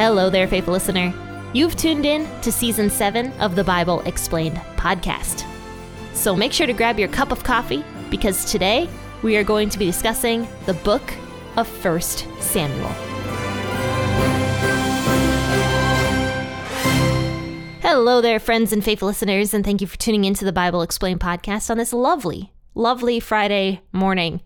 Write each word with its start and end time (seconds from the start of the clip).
Hello 0.00 0.30
there, 0.30 0.48
faithful 0.48 0.72
listener. 0.72 1.12
You've 1.52 1.76
tuned 1.76 2.06
in 2.06 2.26
to 2.40 2.50
season 2.50 2.88
seven 2.88 3.32
of 3.32 3.54
the 3.54 3.62
Bible 3.62 4.00
Explained 4.06 4.56
podcast. 4.76 5.44
So 6.14 6.34
make 6.34 6.54
sure 6.54 6.66
to 6.66 6.72
grab 6.72 6.98
your 6.98 7.08
cup 7.08 7.32
of 7.32 7.44
coffee 7.44 7.84
because 8.08 8.50
today 8.50 8.88
we 9.22 9.36
are 9.36 9.44
going 9.44 9.68
to 9.68 9.78
be 9.78 9.84
discussing 9.84 10.48
the 10.64 10.72
book 10.72 11.02
of 11.58 11.68
1 11.84 12.00
Samuel. 12.00 12.88
Hello 17.82 18.22
there, 18.22 18.40
friends 18.40 18.72
and 18.72 18.82
faithful 18.82 19.08
listeners, 19.08 19.52
and 19.52 19.66
thank 19.66 19.82
you 19.82 19.86
for 19.86 19.98
tuning 19.98 20.24
into 20.24 20.46
the 20.46 20.50
Bible 20.50 20.80
Explained 20.80 21.20
podcast 21.20 21.68
on 21.68 21.76
this 21.76 21.92
lovely, 21.92 22.54
lovely 22.74 23.20
Friday 23.20 23.82
morning. 23.92 24.40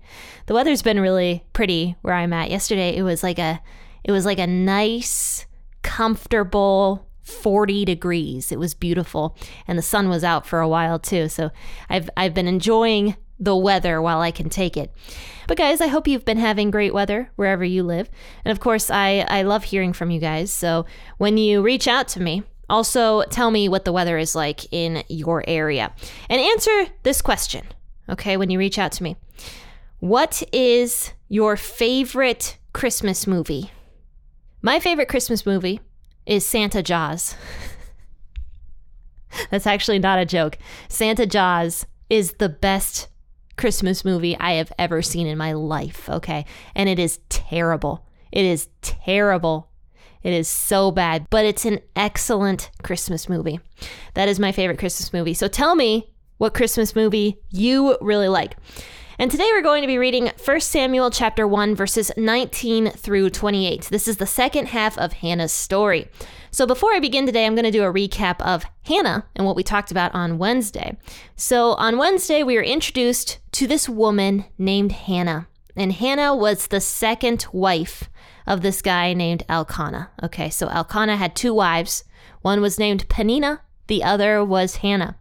The 0.46 0.54
weather's 0.54 0.82
been 0.82 0.98
really 0.98 1.44
pretty 1.52 1.94
where 2.02 2.14
I'm 2.14 2.32
at. 2.32 2.50
Yesterday 2.50 2.96
it 2.96 3.04
was 3.04 3.22
like 3.22 3.38
a 3.38 3.60
it 4.04 4.12
was 4.12 4.24
like 4.24 4.38
a 4.38 4.46
nice, 4.46 5.46
comfortable 5.82 7.08
40 7.22 7.84
degrees. 7.84 8.52
It 8.52 8.58
was 8.58 8.74
beautiful 8.74 9.36
and 9.66 9.78
the 9.78 9.82
sun 9.82 10.08
was 10.08 10.22
out 10.22 10.46
for 10.46 10.60
a 10.60 10.68
while 10.68 10.98
too. 10.98 11.28
So 11.28 11.50
I've 11.88 12.10
I've 12.16 12.34
been 12.34 12.46
enjoying 12.46 13.16
the 13.40 13.56
weather 13.56 14.00
while 14.00 14.20
I 14.20 14.30
can 14.30 14.48
take 14.48 14.76
it. 14.76 14.94
But 15.48 15.56
guys, 15.56 15.80
I 15.80 15.88
hope 15.88 16.06
you've 16.06 16.24
been 16.24 16.38
having 16.38 16.70
great 16.70 16.94
weather 16.94 17.30
wherever 17.36 17.64
you 17.64 17.82
live. 17.82 18.10
And 18.44 18.52
of 18.52 18.60
course, 18.60 18.90
I 18.90 19.26
I 19.28 19.42
love 19.42 19.64
hearing 19.64 19.92
from 19.92 20.10
you 20.10 20.20
guys. 20.20 20.52
So 20.52 20.86
when 21.18 21.38
you 21.38 21.62
reach 21.62 21.88
out 21.88 22.08
to 22.08 22.20
me, 22.20 22.42
also 22.68 23.22
tell 23.24 23.50
me 23.50 23.68
what 23.68 23.84
the 23.84 23.92
weather 23.92 24.18
is 24.18 24.34
like 24.34 24.72
in 24.72 25.02
your 25.08 25.42
area 25.48 25.92
and 26.28 26.40
answer 26.40 26.86
this 27.02 27.22
question. 27.22 27.64
Okay, 28.08 28.36
when 28.36 28.50
you 28.50 28.58
reach 28.58 28.78
out 28.78 28.92
to 28.92 29.02
me. 29.02 29.16
What 30.00 30.42
is 30.52 31.14
your 31.28 31.56
favorite 31.56 32.58
Christmas 32.74 33.26
movie? 33.26 33.70
My 34.64 34.80
favorite 34.80 35.08
Christmas 35.08 35.44
movie 35.44 35.82
is 36.24 36.46
Santa 36.46 36.82
Jaws. 36.82 37.36
That's 39.50 39.66
actually 39.66 39.98
not 39.98 40.18
a 40.18 40.24
joke. 40.24 40.56
Santa 40.88 41.26
Jaws 41.26 41.84
is 42.08 42.32
the 42.38 42.48
best 42.48 43.08
Christmas 43.58 44.06
movie 44.06 44.38
I 44.38 44.52
have 44.52 44.72
ever 44.78 45.02
seen 45.02 45.26
in 45.26 45.36
my 45.36 45.52
life, 45.52 46.08
okay? 46.08 46.46
And 46.74 46.88
it 46.88 46.98
is 46.98 47.18
terrible. 47.28 48.06
It 48.32 48.46
is 48.46 48.68
terrible. 48.80 49.68
It 50.22 50.32
is 50.32 50.48
so 50.48 50.90
bad, 50.90 51.26
but 51.28 51.44
it's 51.44 51.66
an 51.66 51.80
excellent 51.94 52.70
Christmas 52.82 53.28
movie. 53.28 53.60
That 54.14 54.30
is 54.30 54.40
my 54.40 54.50
favorite 54.50 54.78
Christmas 54.78 55.12
movie. 55.12 55.34
So 55.34 55.46
tell 55.46 55.74
me 55.74 56.10
what 56.38 56.54
Christmas 56.54 56.96
movie 56.96 57.36
you 57.50 57.98
really 58.00 58.28
like. 58.28 58.56
And 59.16 59.30
today 59.30 59.48
we're 59.52 59.62
going 59.62 59.82
to 59.82 59.86
be 59.86 59.96
reading 59.96 60.32
1 60.44 60.60
Samuel 60.60 61.08
chapter 61.08 61.46
1 61.46 61.76
verses 61.76 62.10
19 62.16 62.90
through 62.90 63.30
28. 63.30 63.82
This 63.82 64.08
is 64.08 64.16
the 64.16 64.26
second 64.26 64.66
half 64.66 64.98
of 64.98 65.12
Hannah's 65.12 65.52
story. 65.52 66.08
So 66.50 66.66
before 66.66 66.92
I 66.92 66.98
begin 66.98 67.24
today, 67.24 67.46
I'm 67.46 67.54
going 67.54 67.64
to 67.64 67.70
do 67.70 67.84
a 67.84 67.92
recap 67.92 68.40
of 68.40 68.64
Hannah 68.86 69.24
and 69.36 69.46
what 69.46 69.54
we 69.54 69.62
talked 69.62 69.92
about 69.92 70.12
on 70.16 70.38
Wednesday. 70.38 70.96
So 71.36 71.74
on 71.74 71.96
Wednesday, 71.96 72.42
we 72.42 72.56
were 72.56 72.64
introduced 72.64 73.38
to 73.52 73.68
this 73.68 73.88
woman 73.88 74.46
named 74.58 74.90
Hannah. 74.90 75.46
And 75.76 75.92
Hannah 75.92 76.34
was 76.34 76.66
the 76.66 76.80
second 76.80 77.46
wife 77.52 78.10
of 78.48 78.62
this 78.62 78.82
guy 78.82 79.12
named 79.12 79.44
Elkanah. 79.48 80.10
Okay, 80.24 80.50
so 80.50 80.66
Elkanah 80.66 81.16
had 81.16 81.36
two 81.36 81.54
wives. 81.54 82.02
One 82.42 82.60
was 82.60 82.80
named 82.80 83.08
Penina, 83.08 83.60
the 83.86 84.02
other 84.02 84.44
was 84.44 84.76
Hannah. 84.76 85.16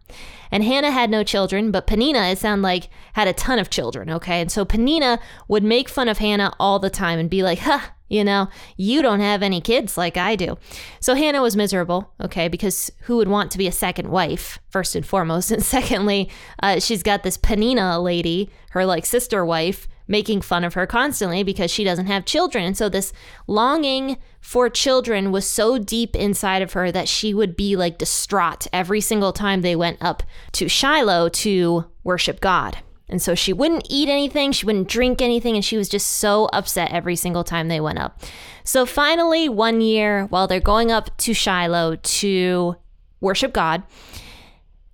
And 0.50 0.62
Hannah 0.62 0.92
had 0.92 1.10
no 1.10 1.24
children, 1.24 1.70
but 1.70 1.86
Panina, 1.86 2.32
it 2.32 2.38
sounded 2.38 2.62
like, 2.62 2.88
had 3.14 3.26
a 3.26 3.32
ton 3.32 3.58
of 3.58 3.70
children, 3.70 4.08
okay? 4.10 4.40
And 4.40 4.52
so 4.52 4.64
Panina 4.64 5.18
would 5.48 5.64
make 5.64 5.88
fun 5.88 6.08
of 6.08 6.18
Hannah 6.18 6.52
all 6.60 6.78
the 6.78 6.90
time 6.90 7.18
and 7.18 7.28
be 7.28 7.42
like, 7.42 7.58
huh, 7.60 7.80
you 8.08 8.22
know, 8.22 8.48
you 8.76 9.02
don't 9.02 9.20
have 9.20 9.42
any 9.42 9.60
kids 9.60 9.98
like 9.98 10.16
I 10.16 10.36
do. 10.36 10.56
So 11.00 11.14
Hannah 11.14 11.42
was 11.42 11.56
miserable, 11.56 12.12
okay, 12.20 12.46
because 12.46 12.90
who 13.02 13.16
would 13.16 13.28
want 13.28 13.50
to 13.50 13.58
be 13.58 13.66
a 13.66 13.72
second 13.72 14.10
wife, 14.10 14.60
first 14.70 14.94
and 14.94 15.04
foremost? 15.04 15.50
And 15.54 15.64
secondly, 15.64 16.30
uh, 16.62 16.78
she's 16.78 17.02
got 17.02 17.22
this 17.24 17.38
Panina 17.38 18.00
lady, 18.02 18.50
her 18.70 18.86
like 18.86 19.06
sister 19.06 19.44
wife, 19.44 19.88
making 20.06 20.40
fun 20.40 20.64
of 20.64 20.74
her 20.74 20.86
constantly 20.86 21.42
because 21.42 21.70
she 21.70 21.84
doesn't 21.84 22.06
have 22.06 22.24
children. 22.24 22.64
And 22.64 22.76
so 22.76 22.88
this 22.88 23.12
longing 23.46 24.18
for 24.40 24.68
children 24.68 25.32
was 25.32 25.46
so 25.46 25.78
deep 25.78 26.14
inside 26.14 26.62
of 26.62 26.74
her 26.74 26.92
that 26.92 27.08
she 27.08 27.32
would 27.32 27.56
be 27.56 27.76
like 27.76 27.98
distraught 27.98 28.66
every 28.72 29.00
single 29.00 29.32
time 29.32 29.62
they 29.62 29.76
went 29.76 30.02
up 30.02 30.22
to 30.52 30.68
Shiloh 30.68 31.28
to 31.30 31.86
worship 32.02 32.40
God. 32.40 32.78
And 33.08 33.20
so 33.20 33.34
she 33.34 33.52
wouldn't 33.52 33.86
eat 33.90 34.08
anything, 34.08 34.52
she 34.52 34.64
wouldn't 34.64 34.88
drink 34.88 35.20
anything, 35.20 35.54
and 35.56 35.64
she 35.64 35.76
was 35.76 35.88
just 35.88 36.06
so 36.06 36.48
upset 36.52 36.90
every 36.90 37.16
single 37.16 37.44
time 37.44 37.68
they 37.68 37.80
went 37.80 37.98
up. 37.98 38.22
So 38.64 38.86
finally, 38.86 39.48
one 39.48 39.82
year, 39.82 40.24
while 40.26 40.46
they're 40.46 40.58
going 40.60 40.90
up 40.90 41.14
to 41.18 41.34
Shiloh 41.34 41.96
to 41.96 42.76
worship 43.20 43.52
God, 43.52 43.82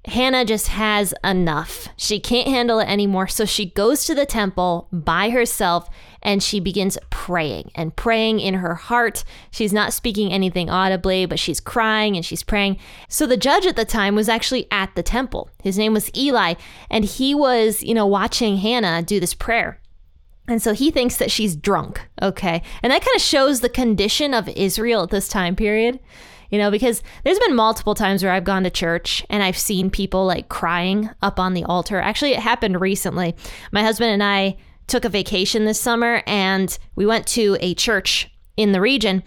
Hannah 0.07 0.47
just 0.47 0.69
has 0.69 1.13
enough. 1.23 1.89
She 1.97 2.21
can't 2.21 2.49
handle 2.49 2.79
it 2.79 2.89
anymore. 2.89 3.29
So 3.29 3.45
she 3.45 3.67
goes 3.67 4.07
to 4.07 4.15
the 4.15 4.25
temple 4.25 4.89
by 4.91 5.29
herself 5.29 5.91
and 6.23 6.43
she 6.43 6.59
begins 6.59 6.99
praying 7.11 7.71
and 7.75 7.95
praying 7.95 8.41
in 8.41 8.55
her 8.55 8.75
heart. 8.75 9.25
She's 9.51 9.73
not 9.73 9.93
speaking 9.93 10.33
anything 10.33 10.71
audibly, 10.71 11.27
but 11.27 11.39
she's 11.39 11.61
crying 11.61 12.17
and 12.17 12.25
she's 12.25 12.43
praying. 12.43 12.79
So 13.09 13.27
the 13.27 13.37
judge 13.37 13.67
at 13.67 13.77
the 13.77 13.85
time 13.85 14.15
was 14.15 14.29
actually 14.29 14.67
at 14.71 14.95
the 14.95 15.03
temple. 15.03 15.51
His 15.63 15.79
name 15.79 15.93
was 15.93 16.11
Eli, 16.17 16.55
and 16.91 17.05
he 17.05 17.35
was, 17.35 17.83
you 17.83 17.95
know, 17.95 18.07
watching 18.07 18.59
Hannah 18.59 19.03
do 19.03 19.21
this 19.21 19.35
prayer. 19.35 19.81
And 20.49 20.61
so 20.61 20.73
he 20.73 20.91
thinks 20.91 21.17
that 21.19 21.31
she's 21.31 21.55
drunk. 21.55 22.09
Okay. 22.21 22.63
And 22.83 22.91
that 22.91 23.03
kind 23.03 23.17
of 23.17 23.23
shows 23.23 23.61
the 23.61 23.69
condition 23.69 24.35
of 24.35 24.49
Israel 24.49 25.05
at 25.05 25.11
this 25.11 25.29
time 25.29 25.55
period 25.57 26.01
you 26.51 26.59
know, 26.59 26.71
because 26.71 27.03
there's 27.25 27.39
been 27.39 27.55
multiple 27.55 27.95
times 27.95 28.23
where 28.23 28.33
I've 28.33 28.45
gone 28.45 28.65
to 28.65 28.71
church 28.71 29.25
and 29.31 29.43
I've 29.43 29.59
seen 29.59 29.91
people 29.91 30.27
like 30.27 30.49
crying 30.49 31.11
up 31.23 31.39
on 31.39 31.55
the 31.55 31.65
altar. 31.65 32.01
Actually, 32.01 32.33
it 32.33 32.41
happened 32.41 32.81
recently. 32.81 33.35
My 33.73 33.83
husband 33.83 34.11
and 34.11 34.23
I 34.23 34.57
took 34.87 35.05
a 35.05 35.09
vacation 35.09 35.65
this 35.65 35.81
summer 35.81 36.23
and 36.27 36.77
we 36.97 37.07
went 37.07 37.27
to 37.29 37.57
a 37.61 37.75
church 37.75 38.31
in 38.57 38.73
the 38.73 38.81
region. 38.81 39.23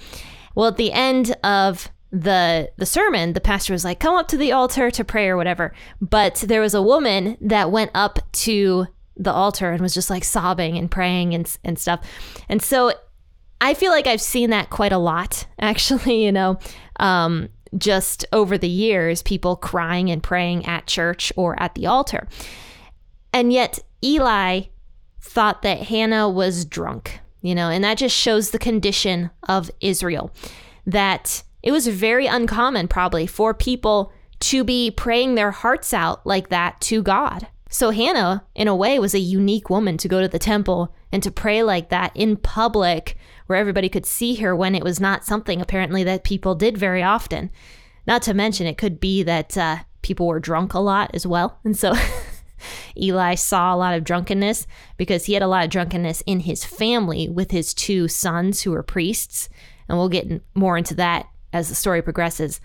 Well, 0.56 0.68
at 0.68 0.78
the 0.78 0.92
end 0.92 1.36
of 1.44 1.90
the 2.12 2.72
the 2.78 2.86
sermon, 2.86 3.34
the 3.34 3.42
pastor 3.42 3.74
was 3.74 3.84
like, 3.84 4.00
"Come 4.00 4.16
up 4.16 4.28
to 4.28 4.38
the 4.38 4.52
altar 4.52 4.92
to 4.92 5.04
pray 5.04 5.28
or 5.28 5.36
whatever." 5.36 5.74
But 6.00 6.36
there 6.36 6.62
was 6.62 6.76
a 6.76 6.82
woman 6.82 7.38
that 7.42 7.72
went 7.72 7.90
up 7.96 8.20
to 8.34 8.86
the 9.18 9.32
altar 9.32 9.72
and 9.72 9.82
was 9.82 9.96
just 9.96 10.12
like 10.12 10.24
sobbing 10.24 10.78
and 10.78 10.92
praying 10.92 11.34
and 11.34 11.58
and 11.64 11.80
stuff. 11.80 12.02
And 12.50 12.62
so 12.62 12.94
I 13.64 13.76
feel 13.76 13.92
like 13.92 14.08
I've 14.08 14.22
seen 14.22 14.50
that 14.50 14.70
quite 14.70 14.92
a 14.92 14.98
lot, 14.98 15.48
actually, 15.60 16.24
you 16.24 16.32
know, 16.32 16.60
um, 17.00 17.48
just 17.78 18.26
over 18.34 18.58
the 18.58 18.68
years, 18.68 19.24
people 19.24 19.56
crying 19.56 20.12
and 20.12 20.22
praying 20.22 20.66
at 20.66 20.86
church 20.86 21.32
or 21.38 21.60
at 21.60 21.74
the 21.74 21.88
altar. 21.88 22.28
And 23.32 23.52
yet, 23.52 23.80
Eli 24.04 24.64
thought 25.22 25.62
that 25.62 25.84
Hannah 25.84 26.30
was 26.30 26.66
drunk, 26.66 27.22
you 27.42 27.56
know, 27.56 27.70
and 27.70 27.84
that 27.84 27.98
just 27.98 28.16
shows 28.16 28.52
the 28.52 28.60
condition 28.60 29.32
of 29.48 29.72
Israel. 29.80 30.32
That 30.86 31.42
it 31.64 31.72
was 31.72 31.88
very 31.88 32.28
uncommon, 32.28 32.90
probably, 32.90 33.26
for 33.26 33.54
people 33.54 34.12
to 34.42 34.66
be 34.66 34.92
praying 34.92 35.36
their 35.36 35.52
hearts 35.52 35.94
out 35.94 36.28
like 36.28 36.50
that 36.50 36.82
to 36.82 37.02
God. 37.02 37.48
So 37.70 37.90
Hannah, 37.92 38.44
in 38.54 38.68
a 38.68 38.76
way, 38.76 39.00
was 39.00 39.16
a 39.16 39.20
unique 39.20 39.70
woman 39.70 39.98
to 39.98 40.10
go 40.10 40.22
to 40.22 40.28
the 40.28 40.38
temple 40.38 40.94
and 41.12 41.24
to 41.24 41.32
pray 41.32 41.64
like 41.64 41.90
that 41.90 42.12
in 42.14 42.36
public 42.36 43.18
where 43.48 43.58
everybody 43.58 43.90
could 43.90 44.06
see 44.06 44.36
her 44.36 44.56
when 44.56 44.76
it 44.76 44.84
was 44.84 45.00
not 45.00 45.26
something 45.26 45.62
apparently 45.62 46.04
that 46.04 46.24
people 46.24 46.56
did 46.56 46.78
very 46.78 47.04
often. 47.04 47.50
Not 48.06 48.22
to 48.24 48.34
mention, 48.34 48.68
it 48.68 48.78
could 48.78 49.00
be 49.00 49.24
that 49.24 49.58
uh, 49.58 49.78
people 50.02 50.28
were 50.28 50.40
drunk 50.40 50.74
a 50.74 50.80
lot 50.80 51.12
as 51.14 51.26
well. 51.26 51.60
And 51.66 51.78
so 51.78 51.94
Eli 52.98 53.36
saw 53.36 53.74
a 53.74 53.78
lot 53.78 53.96
of 53.96 54.04
drunkenness 54.04 54.68
because 54.98 55.26
he 55.26 55.34
had 55.34 55.44
a 55.44 55.48
lot 55.48 55.66
of 55.66 55.70
drunkenness 55.70 56.22
in 56.26 56.42
his 56.42 56.64
family 56.64 57.28
with 57.30 57.52
his 57.52 57.74
two 57.74 58.08
sons 58.08 58.62
who 58.62 58.72
were 58.72 58.84
priests. 58.84 59.50
And 59.88 59.98
we'll 59.98 60.10
get 60.10 60.42
more 60.54 60.78
into 60.78 60.96
that 60.96 61.28
as 61.52 61.70
the 61.70 61.76
story 61.76 62.02
progresses. 62.02 62.62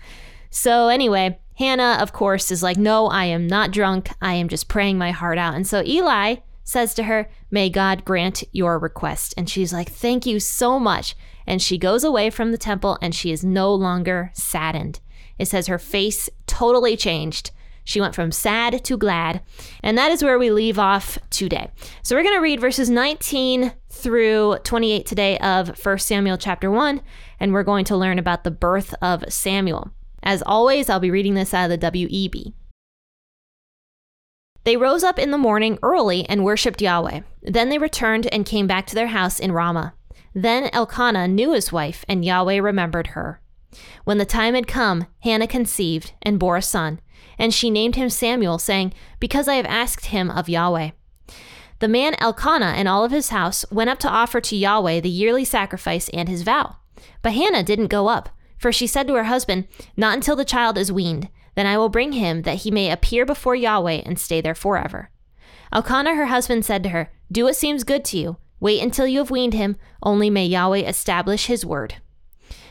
So, 0.49 0.87
anyway, 0.87 1.39
Hannah, 1.57 1.97
of 1.99 2.13
course, 2.13 2.51
is 2.51 2.63
like, 2.63 2.77
No, 2.77 3.07
I 3.07 3.25
am 3.25 3.45
not 3.45 3.71
drunk. 3.71 4.09
I 4.21 4.33
am 4.33 4.47
just 4.47 4.67
praying 4.67 4.97
my 4.97 5.11
heart 5.11 5.37
out. 5.37 5.55
And 5.55 5.67
so 5.67 5.83
Eli 5.83 6.37
says 6.69 6.93
to 6.93 7.03
her, 7.03 7.29
May 7.49 7.69
God 7.69 8.05
grant 8.05 8.43
your 8.51 8.77
request. 8.77 9.33
And 9.35 9.49
she's 9.49 9.73
like, 9.73 9.89
Thank 9.89 10.25
you 10.25 10.39
so 10.39 10.79
much. 10.79 11.15
And 11.47 11.61
she 11.61 11.77
goes 11.77 12.03
away 12.03 12.29
from 12.29 12.51
the 12.51 12.57
temple 12.57 12.97
and 13.01 13.13
she 13.15 13.31
is 13.31 13.43
no 13.43 13.73
longer 13.73 14.31
saddened. 14.33 14.99
It 15.39 15.47
says 15.47 15.67
her 15.67 15.79
face 15.79 16.29
totally 16.45 16.95
changed. 16.95 17.51
She 17.83 17.99
went 17.99 18.13
from 18.13 18.31
sad 18.31 18.83
to 18.85 18.97
glad. 18.97 19.41
And 19.81 19.97
that 19.97 20.11
is 20.11 20.21
where 20.21 20.37
we 20.37 20.51
leave 20.51 20.77
off 20.77 21.17
today. 21.31 21.71
So 22.03 22.15
we're 22.15 22.23
going 22.23 22.35
to 22.35 22.41
read 22.41 22.61
verses 22.61 22.87
19 22.87 23.73
through 23.89 24.59
28 24.63 25.07
today 25.07 25.39
of 25.39 25.83
1 25.83 25.97
Samuel 25.97 26.37
chapter 26.37 26.69
1, 26.69 27.01
and 27.39 27.51
we're 27.51 27.63
going 27.63 27.85
to 27.85 27.97
learn 27.97 28.19
about 28.19 28.43
the 28.43 28.51
birth 28.51 28.93
of 29.01 29.23
Samuel. 29.27 29.91
As 30.21 30.43
always, 30.45 30.87
I'll 30.87 30.99
be 30.99 31.09
reading 31.09 31.33
this 31.33 31.51
out 31.51 31.71
of 31.71 31.79
the 31.79 31.91
WEB. 31.91 32.53
They 34.69 34.77
rose 34.77 35.03
up 35.03 35.17
in 35.17 35.31
the 35.31 35.37
morning 35.39 35.79
early 35.81 36.29
and 36.29 36.45
worshipped 36.45 36.79
Yahweh. 36.79 37.21
Then 37.41 37.69
they 37.69 37.79
returned 37.79 38.27
and 38.31 38.45
came 38.45 38.67
back 38.67 38.85
to 38.85 38.93
their 38.93 39.07
house 39.07 39.39
in 39.39 39.51
Ramah. 39.51 39.95
Then 40.35 40.69
Elkanah 40.71 41.27
knew 41.27 41.53
his 41.53 41.71
wife, 41.71 42.05
and 42.07 42.23
Yahweh 42.23 42.59
remembered 42.59 43.07
her. 43.07 43.41
When 44.03 44.19
the 44.19 44.25
time 44.25 44.53
had 44.53 44.67
come, 44.67 45.07
Hannah 45.21 45.47
conceived 45.47 46.13
and 46.21 46.37
bore 46.37 46.55
a 46.55 46.61
son, 46.61 47.01
and 47.39 47.51
she 47.51 47.71
named 47.71 47.95
him 47.95 48.11
Samuel, 48.11 48.59
saying, 48.59 48.93
Because 49.19 49.47
I 49.47 49.55
have 49.55 49.65
asked 49.65 50.05
him 50.05 50.29
of 50.29 50.47
Yahweh. 50.47 50.91
The 51.79 51.87
man 51.87 52.13
Elkanah 52.19 52.75
and 52.77 52.87
all 52.87 53.03
of 53.03 53.11
his 53.11 53.29
house 53.29 53.65
went 53.71 53.89
up 53.89 53.97
to 54.01 54.07
offer 54.07 54.39
to 54.39 54.55
Yahweh 54.55 54.99
the 54.99 55.09
yearly 55.09 55.45
sacrifice 55.45 56.09
and 56.09 56.29
his 56.29 56.43
vow. 56.43 56.75
But 57.23 57.33
Hannah 57.33 57.63
didn't 57.63 57.87
go 57.87 58.07
up, 58.07 58.29
for 58.59 58.71
she 58.71 58.85
said 58.85 59.07
to 59.07 59.15
her 59.15 59.23
husband, 59.23 59.67
Not 59.97 60.13
until 60.13 60.35
the 60.35 60.45
child 60.45 60.77
is 60.77 60.91
weaned, 60.91 61.27
then 61.55 61.65
I 61.65 61.77
will 61.77 61.89
bring 61.89 62.13
him, 62.13 62.43
that 62.43 62.59
he 62.59 62.71
may 62.71 62.91
appear 62.91 63.25
before 63.25 63.55
Yahweh 63.55 64.01
and 64.05 64.19
stay 64.19 64.41
there 64.41 64.55
forever. 64.55 65.09
Elkanah 65.71 66.15
her 66.15 66.27
husband 66.27 66.65
said 66.65 66.83
to 66.83 66.89
her, 66.89 67.11
Do 67.31 67.45
what 67.45 67.55
seems 67.55 67.83
good 67.83 68.03
to 68.05 68.17
you. 68.17 68.37
Wait 68.59 68.81
until 68.81 69.07
you 69.07 69.19
have 69.19 69.31
weaned 69.31 69.53
him, 69.53 69.77
only 70.03 70.29
may 70.29 70.45
Yahweh 70.45 70.79
establish 70.79 71.45
his 71.45 71.65
word. 71.65 71.95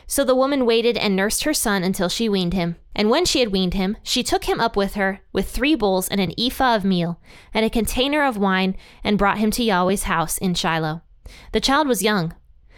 So 0.05 0.23
the 0.23 0.35
woman 0.35 0.65
waited 0.65 0.97
and 0.97 1.15
nursed 1.15 1.43
her 1.43 1.53
son 1.53 1.83
until 1.83 2.09
she 2.09 2.27
weaned 2.27 2.53
him. 2.53 2.77
And 2.95 3.09
when 3.09 3.25
she 3.25 3.39
had 3.39 3.51
weaned 3.51 3.75
him, 3.75 3.95
she 4.01 4.23
took 4.23 4.45
him 4.45 4.59
up 4.59 4.75
with 4.75 4.95
her, 4.95 5.21
with 5.31 5.49
three 5.49 5.75
bulls 5.75 6.07
and 6.07 6.19
an 6.19 6.33
ephah 6.37 6.75
of 6.75 6.83
meal, 6.83 7.21
and 7.53 7.63
a 7.63 7.69
container 7.69 8.25
of 8.25 8.35
wine, 8.35 8.75
and 9.03 9.19
brought 9.19 9.37
him 9.37 9.51
to 9.51 9.63
Yahweh's 9.63 10.03
house 10.03 10.37
in 10.39 10.55
Shiloh. 10.55 11.03
The 11.51 11.61
child 11.61 11.87
was 11.87 12.01
young. 12.01 12.33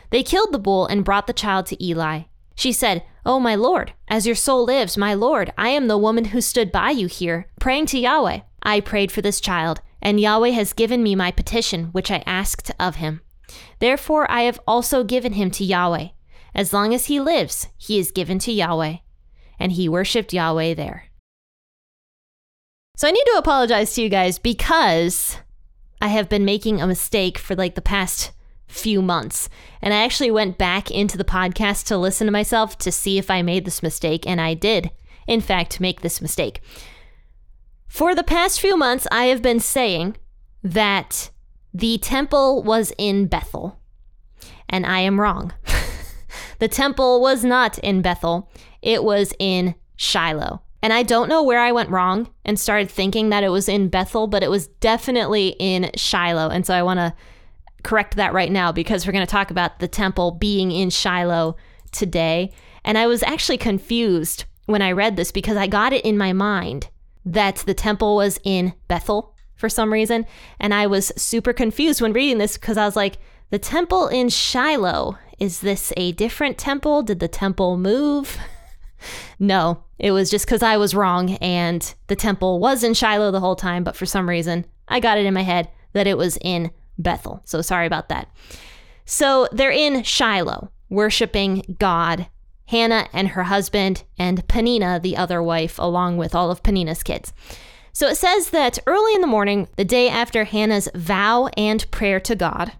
They 0.09 0.23
killed 0.23 0.51
the 0.51 0.59
bull 0.59 0.85
and 0.85 1.05
brought 1.05 1.25
the 1.25 1.33
child 1.33 1.67
to 1.67 1.83
Eli. 1.83 2.23
She 2.55 2.71
said, 2.71 3.03
Oh, 3.25 3.39
my 3.39 3.55
Lord, 3.55 3.93
as 4.07 4.25
your 4.25 4.35
soul 4.35 4.65
lives, 4.65 4.97
my 4.97 5.13
Lord, 5.13 5.53
I 5.57 5.69
am 5.69 5.87
the 5.87 5.97
woman 5.97 6.25
who 6.25 6.41
stood 6.41 6.71
by 6.71 6.91
you 6.91 7.07
here, 7.07 7.47
praying 7.59 7.85
to 7.87 7.99
Yahweh. 7.99 8.41
I 8.63 8.79
prayed 8.79 9.11
for 9.11 9.21
this 9.21 9.39
child, 9.39 9.81
and 10.01 10.19
Yahweh 10.19 10.49
has 10.49 10.73
given 10.73 11.03
me 11.03 11.15
my 11.15 11.31
petition, 11.31 11.85
which 11.85 12.11
I 12.11 12.23
asked 12.25 12.71
of 12.79 12.95
him. 12.95 13.21
Therefore 13.79 14.29
I 14.29 14.43
have 14.43 14.59
also 14.67 15.03
given 15.03 15.33
him 15.33 15.51
to 15.51 15.65
Yahweh. 15.65 16.09
As 16.53 16.73
long 16.73 16.93
as 16.93 17.05
he 17.05 17.19
lives, 17.19 17.67
he 17.77 17.99
is 17.99 18.11
given 18.11 18.39
to 18.39 18.51
Yahweh. 18.51 18.97
And 19.59 19.73
he 19.73 19.87
worshiped 19.87 20.33
Yahweh 20.33 20.73
there. 20.73 21.05
So 22.97 23.07
I 23.07 23.11
need 23.11 23.23
to 23.25 23.37
apologize 23.37 23.93
to 23.95 24.01
you 24.01 24.09
guys 24.09 24.37
because 24.37 25.37
I 26.01 26.09
have 26.09 26.29
been 26.29 26.45
making 26.45 26.81
a 26.81 26.87
mistake 26.87 27.37
for 27.37 27.55
like 27.55 27.75
the 27.75 27.81
past 27.81 28.31
few 28.71 29.01
months. 29.01 29.49
And 29.81 29.93
I 29.93 30.03
actually 30.03 30.31
went 30.31 30.57
back 30.57 30.89
into 30.89 31.17
the 31.17 31.23
podcast 31.23 31.85
to 31.87 31.97
listen 31.97 32.27
to 32.27 32.31
myself 32.31 32.77
to 32.79 32.91
see 32.91 33.17
if 33.17 33.29
I 33.29 33.41
made 33.41 33.65
this 33.65 33.83
mistake. 33.83 34.25
And 34.27 34.39
I 34.39 34.53
did, 34.53 34.91
in 35.27 35.41
fact, 35.41 35.79
make 35.79 36.01
this 36.01 36.21
mistake. 36.21 36.61
For 37.87 38.15
the 38.15 38.23
past 38.23 38.59
few 38.59 38.77
months, 38.77 39.07
I 39.11 39.25
have 39.25 39.41
been 39.41 39.59
saying 39.59 40.17
that 40.63 41.31
the 41.73 41.97
temple 41.97 42.63
was 42.63 42.93
in 42.97 43.27
Bethel. 43.27 43.79
And 44.69 44.85
I 44.85 44.99
am 44.99 45.19
wrong. 45.19 45.53
The 46.61 46.67
temple 46.67 47.21
was 47.21 47.43
not 47.43 47.79
in 47.79 48.03
Bethel, 48.03 48.51
it 48.83 49.03
was 49.03 49.33
in 49.39 49.73
Shiloh. 49.95 50.61
And 50.83 50.93
I 50.93 51.01
don't 51.01 51.27
know 51.27 51.41
where 51.41 51.59
I 51.59 51.71
went 51.71 51.89
wrong 51.89 52.29
and 52.45 52.59
started 52.59 52.87
thinking 52.87 53.29
that 53.29 53.43
it 53.43 53.49
was 53.49 53.67
in 53.67 53.89
Bethel, 53.89 54.27
but 54.27 54.43
it 54.43 54.51
was 54.51 54.67
definitely 54.67 55.55
in 55.57 55.89
Shiloh. 55.95 56.49
And 56.49 56.63
so 56.63 56.75
I 56.75 56.83
want 56.83 56.99
to 56.99 57.15
correct 57.83 58.15
that 58.15 58.33
right 58.33 58.51
now 58.51 58.71
because 58.71 59.05
we're 59.05 59.13
going 59.13 59.25
to 59.25 59.31
talk 59.31 59.51
about 59.51 59.79
the 59.79 59.87
temple 59.87 60.31
being 60.31 60.71
in 60.71 60.89
Shiloh 60.89 61.55
today. 61.91 62.51
And 62.83 62.97
I 62.97 63.07
was 63.07 63.23
actually 63.23 63.57
confused 63.57 64.45
when 64.65 64.81
I 64.81 64.91
read 64.91 65.15
this 65.15 65.31
because 65.31 65.57
I 65.57 65.67
got 65.67 65.93
it 65.93 66.05
in 66.05 66.17
my 66.17 66.33
mind 66.33 66.89
that 67.25 67.57
the 67.57 67.73
temple 67.73 68.15
was 68.15 68.39
in 68.43 68.73
Bethel 68.87 69.35
for 69.55 69.69
some 69.69 69.93
reason. 69.93 70.25
And 70.59 70.73
I 70.73 70.87
was 70.87 71.11
super 71.15 71.53
confused 71.53 72.01
when 72.01 72.13
reading 72.13 72.37
this 72.37 72.57
because 72.57 72.77
I 72.77 72.85
was 72.85 72.95
like, 72.95 73.17
the 73.51 73.59
temple 73.59 74.07
in 74.07 74.29
Shiloh 74.29 75.17
is 75.39 75.59
this 75.59 75.91
a 75.97 76.11
different 76.13 76.57
temple? 76.57 77.03
Did 77.03 77.19
the 77.19 77.27
temple 77.27 77.77
move? 77.77 78.37
no, 79.39 79.83
it 79.99 80.11
was 80.11 80.29
just 80.29 80.45
because 80.45 80.63
I 80.63 80.77
was 80.77 80.95
wrong 80.95 81.31
and 81.35 81.93
the 82.07 82.15
temple 82.15 82.59
was 82.59 82.83
in 82.83 82.93
Shiloh 82.93 83.31
the 83.31 83.39
whole 83.39 83.55
time, 83.55 83.83
but 83.83 83.95
for 83.95 84.05
some 84.05 84.29
reason 84.29 84.65
I 84.87 84.99
got 84.99 85.17
it 85.17 85.25
in 85.25 85.33
my 85.33 85.43
head 85.43 85.69
that 85.93 86.07
it 86.07 86.17
was 86.17 86.37
in 86.41 86.71
Bethel. 87.01 87.41
So 87.45 87.61
sorry 87.61 87.87
about 87.87 88.09
that. 88.09 88.29
So 89.05 89.47
they're 89.51 89.71
in 89.71 90.03
Shiloh, 90.03 90.71
worshiping 90.89 91.75
God. 91.79 92.27
Hannah 92.67 93.09
and 93.11 93.27
her 93.29 93.43
husband, 93.43 94.05
and 94.17 94.47
Panina, 94.47 95.01
the 95.01 95.17
other 95.17 95.43
wife, 95.43 95.77
along 95.77 96.15
with 96.15 96.33
all 96.33 96.49
of 96.49 96.63
Panina's 96.63 97.03
kids. 97.03 97.33
So 97.91 98.07
it 98.07 98.15
says 98.15 98.51
that 98.51 98.79
early 98.87 99.13
in 99.13 99.19
the 99.19 99.27
morning, 99.27 99.67
the 99.75 99.83
day 99.83 100.07
after 100.07 100.45
Hannah's 100.45 100.87
vow 100.95 101.47
and 101.57 101.89
prayer 101.91 102.21
to 102.21 102.33
God, 102.33 102.71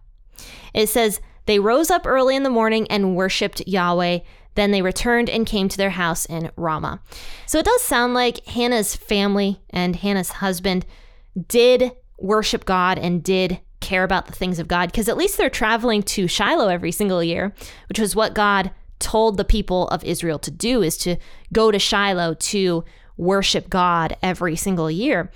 it 0.74 0.88
says 0.88 1.20
they 1.46 1.60
rose 1.60 1.92
up 1.92 2.08
early 2.08 2.38
in 2.38 2.44
the 2.44 2.50
morning 2.50 2.88
and 2.90 3.18
worshiped 3.18 3.68
Yahweh. 3.68 4.20
Then 4.56 4.72
they 4.72 4.82
returned 4.82 5.30
and 5.30 5.46
came 5.46 5.68
to 5.68 5.78
their 5.78 5.90
house 5.90 6.26
in 6.26 6.52
Ramah. 6.56 7.02
So 7.46 7.60
it 7.60 7.66
does 7.66 7.82
sound 7.82 8.14
like 8.14 8.46
Hannah's 8.46 8.96
family 8.96 9.62
and 9.72 9.98
Hannah's 9.98 10.30
husband 10.30 10.86
did 11.50 11.92
worship 12.18 12.64
God 12.64 12.98
and 12.98 13.22
did 13.22 13.60
care 13.81 14.04
about 14.04 14.28
the 14.28 14.31
things 14.31 14.60
of 14.60 14.68
God 14.68 14.92
because 14.92 15.10
at 15.10 15.18
least 15.18 15.38
they're 15.38 15.50
traveling 15.50 16.01
to 16.04 16.28
Shiloh 16.28 16.69
every 16.69 16.92
single 16.92 17.24
year, 17.24 17.54
which 17.89 18.00
was 18.00 18.16
what 18.16 18.33
God 18.33 18.72
told 19.00 19.38
the 19.38 19.44
people 19.44 19.88
of 19.89 20.04
Israel 20.04 20.39
to 20.39 20.51
do 20.51 20.81
is 20.81 20.95
to 21.00 21.18
go 21.51 21.72
to 21.72 21.80
Shiloh 21.80 22.36
to 22.36 22.86
worship 23.18 23.69
God 23.69 24.16
every 24.22 24.56
single 24.56 24.89
year. 24.89 25.31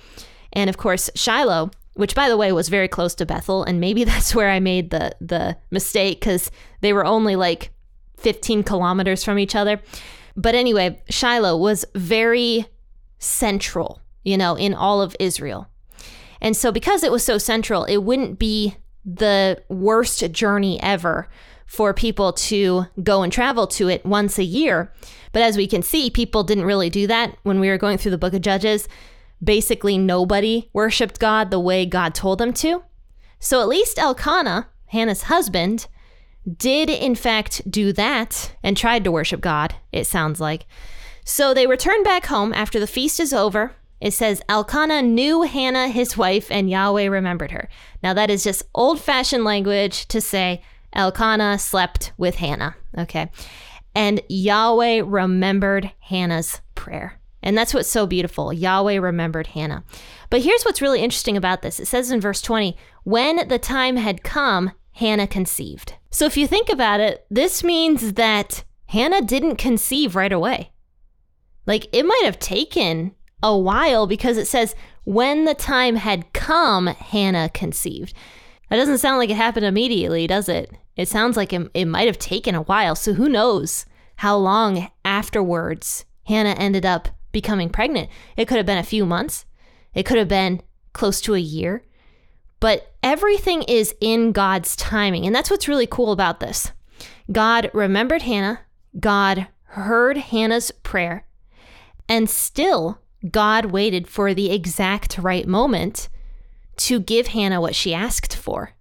And 0.52 0.70
of 0.70 0.76
course, 0.76 1.10
Shiloh 1.14 1.70
which 1.96 2.14
by 2.14 2.28
the 2.28 2.36
way 2.36 2.52
was 2.52 2.68
very 2.68 2.88
close 2.88 3.14
to 3.14 3.24
Bethel 3.24 3.64
and 3.64 3.80
maybe 3.80 4.04
that's 4.10 4.34
where 4.34 4.50
I 4.50 4.60
made 4.60 4.90
the 4.90 5.16
the 5.20 5.56
mistake 5.70 6.20
cuz 6.20 6.50
they 6.82 6.92
were 6.92 7.04
only 7.04 7.36
like 7.36 7.70
15 8.18 8.62
kilometers 8.62 9.24
from 9.24 9.38
each 9.38 9.54
other. 9.54 9.80
But 10.36 10.54
anyway, 10.54 11.02
Shiloh 11.08 11.56
was 11.56 11.84
very 11.94 12.66
central, 13.18 14.00
you 14.22 14.36
know, 14.36 14.54
in 14.54 14.74
all 14.74 15.00
of 15.00 15.16
Israel. 15.18 15.68
And 16.40 16.56
so 16.56 16.70
because 16.72 17.02
it 17.02 17.12
was 17.12 17.24
so 17.24 17.38
central, 17.38 17.84
it 17.84 17.98
wouldn't 17.98 18.38
be 18.38 18.76
the 19.04 19.62
worst 19.68 20.30
journey 20.32 20.80
ever 20.82 21.28
for 21.66 21.92
people 21.92 22.32
to 22.32 22.86
go 23.02 23.22
and 23.22 23.32
travel 23.32 23.66
to 23.66 23.88
it 23.88 24.04
once 24.04 24.38
a 24.38 24.44
year. 24.44 24.92
But 25.32 25.42
as 25.42 25.56
we 25.56 25.66
can 25.66 25.82
see, 25.82 26.10
people 26.10 26.44
didn't 26.44 26.64
really 26.64 26.90
do 26.90 27.06
that 27.06 27.36
when 27.42 27.60
we 27.60 27.68
were 27.68 27.78
going 27.78 27.98
through 27.98 28.12
the 28.12 28.18
book 28.18 28.34
of 28.34 28.42
Judges 28.42 28.88
basically 29.42 29.98
nobody 29.98 30.68
worshiped 30.72 31.18
God 31.18 31.50
the 31.50 31.60
way 31.60 31.86
God 31.86 32.14
told 32.14 32.38
them 32.38 32.52
to. 32.54 32.82
So 33.38 33.60
at 33.60 33.68
least 33.68 33.98
Elkanah, 33.98 34.68
Hannah's 34.86 35.24
husband, 35.24 35.86
did 36.56 36.88
in 36.88 37.14
fact 37.14 37.68
do 37.70 37.92
that 37.92 38.54
and 38.62 38.76
tried 38.76 39.04
to 39.04 39.12
worship 39.12 39.40
God, 39.40 39.74
it 39.92 40.06
sounds 40.06 40.40
like. 40.40 40.66
So 41.24 41.52
they 41.52 41.66
return 41.66 42.02
back 42.02 42.26
home 42.26 42.52
after 42.52 42.78
the 42.78 42.86
feast 42.86 43.18
is 43.18 43.32
over. 43.32 43.72
It 44.00 44.12
says 44.12 44.42
Elkanah 44.48 45.02
knew 45.02 45.42
Hannah, 45.42 45.88
his 45.88 46.16
wife, 46.16 46.50
and 46.50 46.70
Yahweh 46.70 47.06
remembered 47.06 47.50
her. 47.52 47.68
Now 48.02 48.14
that 48.14 48.30
is 48.30 48.44
just 48.44 48.62
old 48.74 49.00
fashioned 49.00 49.44
language 49.44 50.06
to 50.08 50.20
say 50.20 50.62
Elkanah 50.92 51.58
slept 51.58 52.12
with 52.16 52.36
Hannah. 52.36 52.76
Okay. 52.98 53.30
And 53.94 54.20
Yahweh 54.28 55.02
remembered 55.04 55.92
Hannah's 56.00 56.60
prayer. 56.74 57.18
And 57.42 57.56
that's 57.56 57.72
what's 57.72 57.88
so 57.88 58.06
beautiful. 58.06 58.52
Yahweh 58.52 58.96
remembered 58.96 59.48
Hannah. 59.48 59.84
But 60.30 60.42
here's 60.42 60.64
what's 60.64 60.82
really 60.82 61.00
interesting 61.00 61.36
about 61.36 61.62
this 61.62 61.78
it 61.78 61.86
says 61.86 62.10
in 62.10 62.20
verse 62.20 62.42
20, 62.42 62.76
when 63.04 63.48
the 63.48 63.58
time 63.58 63.96
had 63.96 64.22
come, 64.22 64.72
Hannah 64.92 65.26
conceived. 65.26 65.94
So 66.10 66.24
if 66.24 66.36
you 66.36 66.46
think 66.46 66.68
about 66.68 67.00
it, 67.00 67.26
this 67.30 67.62
means 67.62 68.14
that 68.14 68.64
Hannah 68.86 69.22
didn't 69.22 69.56
conceive 69.56 70.16
right 70.16 70.32
away. 70.32 70.72
Like 71.66 71.86
it 71.92 72.04
might 72.04 72.22
have 72.24 72.38
taken 72.38 73.14
a 73.46 73.56
while 73.56 74.06
because 74.06 74.36
it 74.36 74.46
says, 74.46 74.74
when 75.04 75.44
the 75.44 75.54
time 75.54 75.96
had 75.96 76.32
come, 76.32 76.88
Hannah 76.88 77.48
conceived. 77.48 78.12
That 78.68 78.76
doesn't 78.76 78.98
sound 78.98 79.18
like 79.18 79.30
it 79.30 79.36
happened 79.36 79.64
immediately, 79.64 80.26
does 80.26 80.48
it? 80.48 80.72
It 80.96 81.08
sounds 81.08 81.36
like 81.36 81.52
it, 81.52 81.70
it 81.72 81.84
might 81.84 82.08
have 82.08 82.18
taken 82.18 82.56
a 82.56 82.62
while. 82.62 82.96
So 82.96 83.12
who 83.12 83.28
knows 83.28 83.86
how 84.16 84.36
long 84.36 84.90
afterwards 85.04 86.04
Hannah 86.24 86.56
ended 86.58 86.84
up 86.84 87.08
becoming 87.30 87.68
pregnant. 87.68 88.10
It 88.36 88.48
could 88.48 88.56
have 88.56 88.66
been 88.66 88.78
a 88.78 88.82
few 88.82 89.06
months, 89.06 89.44
it 89.94 90.04
could 90.04 90.18
have 90.18 90.28
been 90.28 90.60
close 90.92 91.20
to 91.20 91.34
a 91.34 91.38
year, 91.38 91.84
but 92.58 92.94
everything 93.02 93.62
is 93.62 93.94
in 94.00 94.32
God's 94.32 94.74
timing. 94.74 95.24
And 95.24 95.34
that's 95.34 95.50
what's 95.50 95.68
really 95.68 95.86
cool 95.86 96.10
about 96.10 96.40
this. 96.40 96.72
God 97.30 97.70
remembered 97.72 98.22
Hannah, 98.22 98.60
God 98.98 99.46
heard 99.64 100.16
Hannah's 100.16 100.70
prayer, 100.70 101.26
and 102.08 102.28
still 102.28 102.98
God 103.30 103.66
waited 103.66 104.08
for 104.08 104.34
the 104.34 104.50
exact 104.50 105.18
right 105.18 105.46
moment 105.46 106.08
to 106.76 107.00
give 107.00 107.28
Hannah 107.28 107.60
what 107.60 107.74
she 107.74 107.94
asked 107.94 108.36
for. 108.36 108.72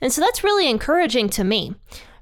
And 0.00 0.12
so 0.12 0.20
that's 0.20 0.44
really 0.44 0.68
encouraging 0.68 1.28
to 1.30 1.44
me 1.44 1.74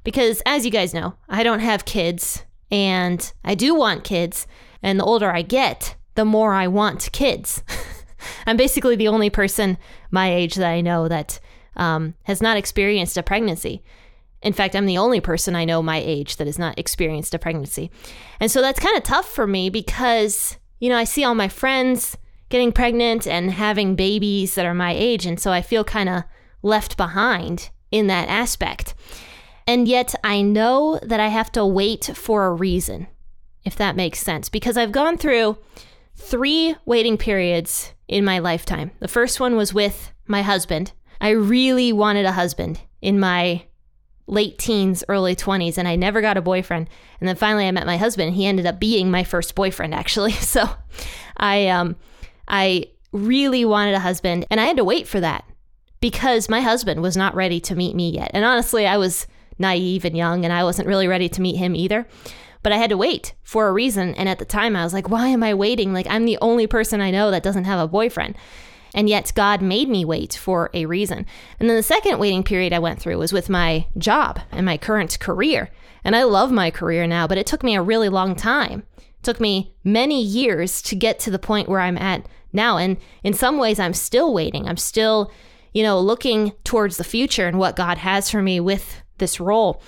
because, 0.02 0.42
as 0.46 0.64
you 0.64 0.70
guys 0.70 0.94
know, 0.94 1.14
I 1.28 1.42
don't 1.42 1.60
have 1.60 1.84
kids 1.84 2.44
and 2.70 3.32
I 3.44 3.54
do 3.54 3.75
want 3.75 4.04
kids. 4.04 4.46
And 4.82 4.98
the 4.98 5.04
older 5.04 5.30
I 5.30 5.42
get, 5.42 5.96
the 6.14 6.25
more 6.25 6.54
I 6.54 6.66
want 6.66 7.10
kids. 7.12 7.62
I'm 8.46 8.56
basically 8.56 8.96
the 8.96 9.08
only 9.08 9.30
person 9.30 9.78
my 10.10 10.32
age 10.32 10.54
that 10.56 10.70
I 10.70 10.80
know 10.80 11.08
that 11.08 11.40
um, 11.76 12.14
has 12.25 12.42
not 12.42 12.56
experienced 12.56 13.16
a 13.16 13.22
pregnancy. 13.22 13.82
In 14.42 14.52
fact, 14.52 14.76
I'm 14.76 14.87
the 14.87 14.98
only 14.98 15.20
person 15.20 15.56
I 15.56 15.64
know 15.64 15.82
my 15.82 15.98
age 15.98 16.37
that 16.37 16.46
has 16.46 16.58
not 16.58 16.78
experienced 16.78 17.34
a 17.34 17.38
pregnancy. 17.38 17.90
And 18.40 18.50
so 18.50 18.60
that's 18.60 18.80
kind 18.80 18.96
of 18.96 19.02
tough 19.02 19.28
for 19.28 19.46
me 19.46 19.68
because, 19.68 20.58
you 20.78 20.88
know, 20.88 20.97
I 20.97 21.04
see 21.04 21.25
all 21.25 21.35
my 21.35 21.49
friends 21.49 22.16
getting 22.49 22.73
pregnant 22.73 23.26
and 23.26 23.50
having 23.50 23.94
babies 23.94 24.54
that 24.54 24.66
are 24.66 24.75
my 24.75 24.92
age. 24.92 25.26
And 25.26 25.38
so 25.38 25.52
I 25.52 25.62
feel 25.62 25.85
kind 25.85 26.08
of 26.08 26.25
left 26.62 26.97
behind 26.97 27.70
in 27.90 28.06
that 28.06 28.28
aspect. 28.28 28.94
And 29.66 29.87
yet 29.87 30.14
I 30.25 30.40
know 30.40 30.99
that 31.02 31.20
I 31.20 31.28
have 31.28 31.52
to 31.52 31.66
wait 31.66 32.11
for 32.14 32.47
a 32.47 32.54
reason, 32.54 33.06
if 33.64 33.76
that 33.76 33.97
makes 33.97 34.20
sense, 34.20 34.49
because 34.49 34.76
I've 34.76 34.92
gone 34.92 35.18
through 35.18 35.58
three 36.16 36.75
waiting 36.87 37.18
periods 37.18 37.92
in 38.08 38.25
my 38.25 38.38
lifetime. 38.38 38.92
The 39.00 39.08
first 39.08 39.40
one 39.40 39.56
was 39.56 39.75
with 39.75 40.12
my 40.26 40.42
husband. 40.42 40.92
I 41.20 41.30
really 41.30 41.92
wanted 41.92 42.25
a 42.25 42.32
husband 42.32 42.80
in 43.02 43.20
my 43.20 43.64
late 44.28 44.58
teens, 44.58 45.02
early 45.08 45.35
20s, 45.35 45.78
and 45.78 45.88
I 45.88 45.97
never 45.97 46.20
got 46.20 46.37
a 46.37 46.42
boyfriend. 46.42 46.88
And 47.20 47.28
then 47.28 47.37
finally 47.37 47.66
I 47.66 47.70
met 47.70 47.87
my 47.87 47.97
husband. 47.97 48.35
He 48.35 48.47
ended 48.47 48.66
up 48.66 48.78
being 48.78 49.11
my 49.11 49.25
first 49.25 49.54
boyfriend, 49.54 49.94
actually. 49.94 50.32
So 50.49 50.68
I, 51.37 51.68
um, 51.68 51.97
I 52.47 52.87
really 53.12 53.64
wanted 53.64 53.94
a 53.94 54.00
husband, 54.00 54.47
and 54.50 54.61
I 54.61 54.64
had 54.64 54.76
to 54.76 54.85
wait 54.85 55.06
for 55.06 55.20
that 55.20 55.44
because 56.00 56.49
my 56.49 56.61
husband 56.61 57.02
was 57.02 57.16
not 57.16 57.35
ready 57.35 57.61
to 57.61 57.75
meet 57.75 57.94
me 57.94 58.11
yet. 58.11 58.30
And 58.35 58.44
honestly, 58.44 58.87
I 58.87 58.97
was 58.97 59.26
naive 59.58 60.04
and 60.04 60.16
young, 60.16 60.44
and 60.44 60.52
I 60.52 60.64
wasn't 60.64 60.88
really 60.88 61.08
ready 61.08 61.28
to 61.28 61.40
meet 61.40 61.56
him 61.56 61.75
either. 61.75 62.06
But 62.62 62.73
I 62.73 62.76
had 62.76 62.90
to 62.90 62.97
wait 62.97 63.35
for 63.42 63.68
a 63.68 63.73
reason. 63.73 64.14
And 64.14 64.28
at 64.28 64.38
the 64.38 64.44
time, 64.44 64.75
I 64.75 64.85
was 64.85 64.92
like, 64.92 65.08
why 65.08 65.28
am 65.28 65.42
I 65.42 65.54
waiting? 65.54 65.92
Like, 65.92 66.06
I'm 66.08 66.25
the 66.25 66.38
only 66.40 66.66
person 66.66 67.00
I 67.00 67.11
know 67.11 67.30
that 67.30 67.42
doesn't 67.42 67.64
have 67.64 67.78
a 67.78 67.88
boyfriend. 67.88 68.37
And 68.95 69.09
yet, 69.09 69.33
God 69.35 69.62
made 69.62 69.88
me 69.88 70.04
wait 70.04 70.35
for 70.35 70.71
a 70.75 70.87
reason. 70.87 71.26
And 71.59 71.68
then 71.68 71.76
the 71.76 71.83
second 71.83 72.18
waiting 72.18 72.42
period 72.42 72.73
I 72.73 72.78
went 72.78 73.00
through 73.00 73.18
was 73.18 73.33
with 73.33 73.49
my 73.49 73.87
job 73.97 74.40
and 74.50 74.64
my 74.64 74.76
current 74.76 75.18
career. 75.21 75.71
And 76.04 76.16
I 76.16 76.23
love 76.23 76.50
my 76.50 76.71
career 76.71 77.07
now, 77.07 77.26
but 77.26 77.38
it 77.38 77.47
took 77.47 77.62
me 77.62 77.76
a 77.76 77.83
really 77.83 78.09
long 78.09 78.35
time. 78.35 78.85
It 78.97 79.23
took 79.23 79.40
me 79.40 79.75
many 79.85 80.23
years 80.23 80.80
to 80.83 80.97
get 80.97 81.18
to 81.21 81.30
the 81.30 81.38
point 81.38 81.68
where 81.68 81.80
I'm 81.80 81.99
at 81.99 82.26
now. 82.52 82.78
And 82.78 82.97
in 83.23 83.35
some 83.35 83.59
ways, 83.59 83.78
I'm 83.78 83.95
still 83.95 84.33
waiting. 84.33 84.66
I'm 84.66 84.76
still, 84.76 85.30
you 85.73 85.83
know, 85.83 86.00
looking 86.00 86.52
towards 86.64 86.97
the 86.97 87.04
future 87.04 87.47
and 87.47 87.59
what 87.59 87.76
God 87.76 87.99
has 87.99 88.30
for 88.30 88.42
me 88.42 88.61
with 88.61 89.02
this 89.18 89.38
role. 89.38 89.83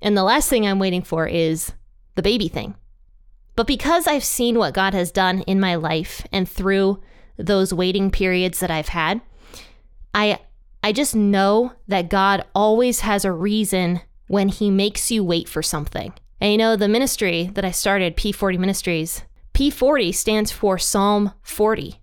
And 0.00 0.16
the 0.16 0.24
last 0.24 0.50
thing 0.50 0.66
I'm 0.66 0.78
waiting 0.78 1.02
for 1.02 1.26
is 1.26 1.72
the 2.16 2.22
baby 2.22 2.48
thing. 2.48 2.74
But 3.54 3.66
because 3.66 4.06
I've 4.06 4.24
seen 4.24 4.58
what 4.58 4.74
God 4.74 4.94
has 4.94 5.12
done 5.12 5.42
in 5.42 5.60
my 5.60 5.74
life 5.74 6.26
and 6.32 6.48
through 6.48 7.00
those 7.36 7.74
waiting 7.74 8.10
periods 8.10 8.60
that 8.60 8.70
I've 8.70 8.88
had, 8.88 9.20
I 10.14 10.40
I 10.82 10.92
just 10.92 11.14
know 11.14 11.72
that 11.86 12.10
God 12.10 12.44
always 12.54 13.00
has 13.00 13.24
a 13.24 13.32
reason 13.32 14.00
when 14.26 14.48
he 14.48 14.70
makes 14.70 15.10
you 15.10 15.22
wait 15.22 15.48
for 15.48 15.62
something. 15.62 16.12
And 16.40 16.50
you 16.50 16.58
know, 16.58 16.74
the 16.74 16.88
ministry 16.88 17.50
that 17.54 17.64
I 17.64 17.70
started, 17.70 18.16
P40 18.16 18.58
Ministries, 18.58 19.22
P40 19.54 20.12
stands 20.12 20.50
for 20.50 20.78
Psalm 20.78 21.32
40. 21.42 22.00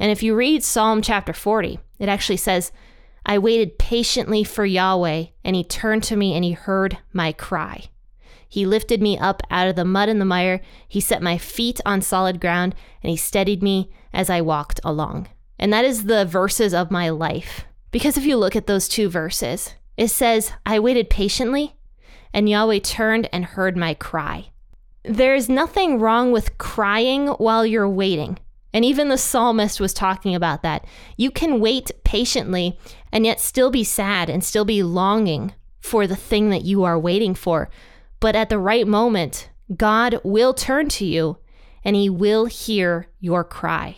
And 0.00 0.10
if 0.10 0.22
you 0.22 0.34
read 0.34 0.64
Psalm 0.64 1.00
chapter 1.00 1.32
40, 1.32 1.78
it 1.98 2.08
actually 2.08 2.38
says, 2.38 2.72
I 3.24 3.38
waited 3.38 3.78
patiently 3.78 4.42
for 4.42 4.64
Yahweh, 4.64 5.26
and 5.44 5.54
he 5.54 5.62
turned 5.62 6.02
to 6.04 6.16
me 6.16 6.34
and 6.34 6.44
he 6.44 6.52
heard 6.52 6.98
my 7.12 7.32
cry. 7.32 7.84
He 8.48 8.64
lifted 8.64 9.02
me 9.02 9.18
up 9.18 9.42
out 9.50 9.68
of 9.68 9.76
the 9.76 9.84
mud 9.84 10.08
and 10.08 10.20
the 10.20 10.24
mire. 10.24 10.60
He 10.88 11.00
set 11.00 11.22
my 11.22 11.36
feet 11.36 11.80
on 11.84 12.00
solid 12.00 12.40
ground, 12.40 12.74
and 13.02 13.10
he 13.10 13.16
steadied 13.16 13.62
me 13.62 13.90
as 14.12 14.30
I 14.30 14.40
walked 14.40 14.80
along. 14.84 15.28
And 15.58 15.72
that 15.72 15.84
is 15.84 16.04
the 16.04 16.24
verses 16.24 16.72
of 16.72 16.90
my 16.90 17.08
life. 17.10 17.64
Because 17.90 18.16
if 18.16 18.24
you 18.24 18.36
look 18.36 18.54
at 18.54 18.66
those 18.66 18.88
two 18.88 19.08
verses, 19.08 19.74
it 19.96 20.08
says, 20.08 20.52
I 20.64 20.78
waited 20.78 21.10
patiently, 21.10 21.74
and 22.32 22.48
Yahweh 22.48 22.80
turned 22.80 23.28
and 23.32 23.44
heard 23.44 23.76
my 23.76 23.94
cry. 23.94 24.50
There 25.02 25.34
is 25.34 25.48
nothing 25.48 25.98
wrong 25.98 26.32
with 26.32 26.58
crying 26.58 27.28
while 27.28 27.64
you're 27.64 27.88
waiting. 27.88 28.38
And 28.72 28.84
even 28.84 29.08
the 29.08 29.16
psalmist 29.16 29.80
was 29.80 29.94
talking 29.94 30.34
about 30.34 30.62
that. 30.62 30.86
You 31.16 31.30
can 31.30 31.60
wait 31.60 31.90
patiently 32.04 32.78
and 33.10 33.24
yet 33.24 33.40
still 33.40 33.70
be 33.70 33.84
sad 33.84 34.28
and 34.28 34.44
still 34.44 34.64
be 34.64 34.82
longing 34.82 35.54
for 35.80 36.06
the 36.06 36.16
thing 36.16 36.50
that 36.50 36.64
you 36.64 36.84
are 36.84 36.98
waiting 36.98 37.34
for. 37.34 37.70
But 38.20 38.36
at 38.36 38.50
the 38.50 38.58
right 38.58 38.86
moment, 38.86 39.48
God 39.74 40.20
will 40.22 40.52
turn 40.52 40.88
to 40.90 41.06
you 41.06 41.38
and 41.84 41.96
he 41.96 42.10
will 42.10 42.46
hear 42.46 43.08
your 43.20 43.44
cry. 43.44 43.96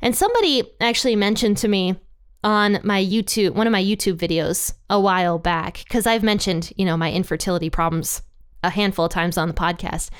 And 0.00 0.14
somebody 0.14 0.70
actually 0.80 1.16
mentioned 1.16 1.56
to 1.58 1.68
me 1.68 1.96
on 2.42 2.78
my 2.84 3.02
YouTube, 3.02 3.54
one 3.54 3.66
of 3.66 3.72
my 3.72 3.82
YouTube 3.82 4.18
videos 4.18 4.74
a 4.90 5.00
while 5.00 5.38
back, 5.38 5.78
because 5.84 6.06
I've 6.06 6.22
mentioned, 6.22 6.72
you 6.76 6.84
know, 6.84 6.96
my 6.96 7.10
infertility 7.10 7.70
problems 7.70 8.22
a 8.62 8.70
handful 8.70 9.06
of 9.06 9.12
times 9.12 9.38
on 9.38 9.48
the 9.48 9.54
podcast. 9.54 10.10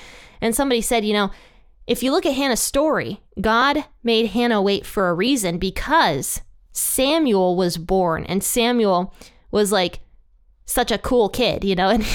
And 0.40 0.54
somebody 0.54 0.80
said, 0.80 1.04
you 1.04 1.12
know, 1.12 1.30
if 1.86 2.02
you 2.02 2.10
look 2.10 2.24
at 2.24 2.34
Hannah's 2.34 2.60
story, 2.60 3.20
God 3.40 3.84
made 4.02 4.28
Hannah 4.28 4.62
wait 4.62 4.86
for 4.86 5.08
a 5.08 5.14
reason 5.14 5.58
because 5.58 6.40
Samuel 6.72 7.56
was 7.56 7.76
born 7.76 8.24
and 8.24 8.42
Samuel 8.42 9.14
was 9.50 9.70
like 9.70 10.00
such 10.64 10.90
a 10.90 10.98
cool 10.98 11.28
kid, 11.28 11.62
you 11.62 11.74
know, 11.74 11.88
and 11.90 12.06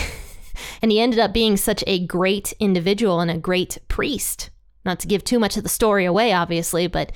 and 0.81 0.91
he 0.91 0.99
ended 0.99 1.19
up 1.19 1.33
being 1.33 1.57
such 1.57 1.83
a 1.87 2.05
great 2.05 2.53
individual 2.59 3.19
and 3.19 3.31
a 3.31 3.37
great 3.37 3.77
priest. 3.87 4.49
Not 4.85 4.99
to 5.01 5.07
give 5.07 5.23
too 5.23 5.39
much 5.39 5.57
of 5.57 5.63
the 5.63 5.69
story 5.69 6.05
away, 6.05 6.33
obviously, 6.33 6.87
but 6.87 7.11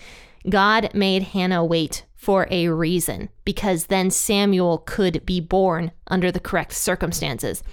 God 0.49 0.89
made 0.93 1.23
Hannah 1.23 1.63
wait 1.63 2.05
for 2.15 2.47
a 2.49 2.69
reason 2.69 3.29
because 3.45 3.85
then 3.85 4.09
Samuel 4.09 4.79
could 4.79 5.25
be 5.25 5.39
born 5.39 5.91
under 6.07 6.31
the 6.31 6.39
correct 6.39 6.73
circumstances. 6.73 7.63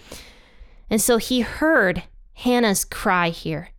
And 0.88 1.00
so 1.00 1.18
he 1.18 1.40
heard 1.40 2.04
Hannah's 2.34 2.84
cry 2.84 3.30
here. 3.30 3.70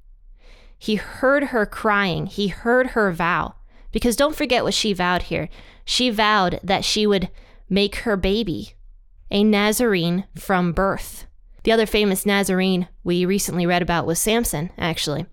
He 0.77 0.95
heard 0.95 1.45
her 1.45 1.65
crying, 1.65 2.25
he 2.25 2.47
heard 2.47 2.87
her 2.87 3.11
vow. 3.11 3.55
Because 3.91 4.15
don't 4.15 4.35
forget 4.35 4.63
what 4.63 4.73
she 4.73 4.93
vowed 4.93 5.23
here. 5.23 5.49
She 5.83 6.09
vowed 6.09 6.59
that 6.63 6.85
she 6.85 7.05
would 7.05 7.29
make 7.69 7.97
her 7.97 8.15
baby 8.15 8.73
a 9.29 9.43
Nazarene 9.43 10.25
from 10.35 10.73
birth. 10.73 11.25
The 11.63 11.71
other 11.71 11.85
famous 11.85 12.25
Nazarene 12.25 12.87
we 13.03 13.25
recently 13.25 13.65
read 13.65 13.81
about 13.81 14.05
was 14.07 14.19
Samson, 14.19 14.71
actually. 14.77 15.25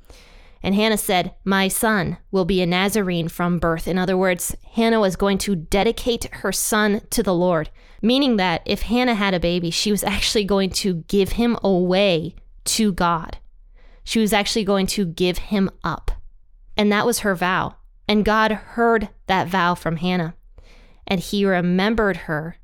And 0.63 0.75
Hannah 0.75 0.99
said, 0.99 1.35
My 1.45 1.69
son 1.69 2.19
will 2.31 2.45
be 2.45 2.61
a 2.61 2.67
Nazarene 2.67 3.29
from 3.29 3.59
birth. 3.59 3.87
In 3.87 3.99
other 3.99 4.17
words, 4.17 4.57
Hannah 4.73 5.01
was 5.01 5.17
going 5.17 5.39
to 5.39 5.55
dedicate 5.55 6.25
her 6.37 6.53
son 6.53 7.03
to 7.11 7.23
the 7.23 7.35
Lord, 7.35 7.71
meaning 8.03 8.37
that 8.37 8.63
if 8.67 8.83
Hannah 8.83 9.15
had 9.15 9.35
a 9.35 9.41
baby, 9.41 9.71
she 9.71 9.91
was 9.91 10.03
actually 10.05 10.45
going 10.45 10.71
to 10.71 11.05
give 11.09 11.33
him 11.33 11.57
away 11.63 12.35
to 12.65 12.93
God. 12.93 13.39
She 14.05 14.21
was 14.21 14.33
actually 14.33 14.65
going 14.65 14.87
to 14.89 15.07
give 15.07 15.39
him 15.39 15.71
up. 15.85 16.11
And 16.77 16.91
that 16.93 17.07
was 17.07 17.21
her 17.21 17.35
vow. 17.35 17.77
And 18.07 18.25
God 18.25 18.53
heard 18.53 19.11
that 19.27 19.49
vow 19.49 19.75
from 19.75 19.97
Hannah. 19.97 20.35
And 21.07 21.21
he 21.21 21.45
remembered 21.45 22.17
her. 22.19 22.57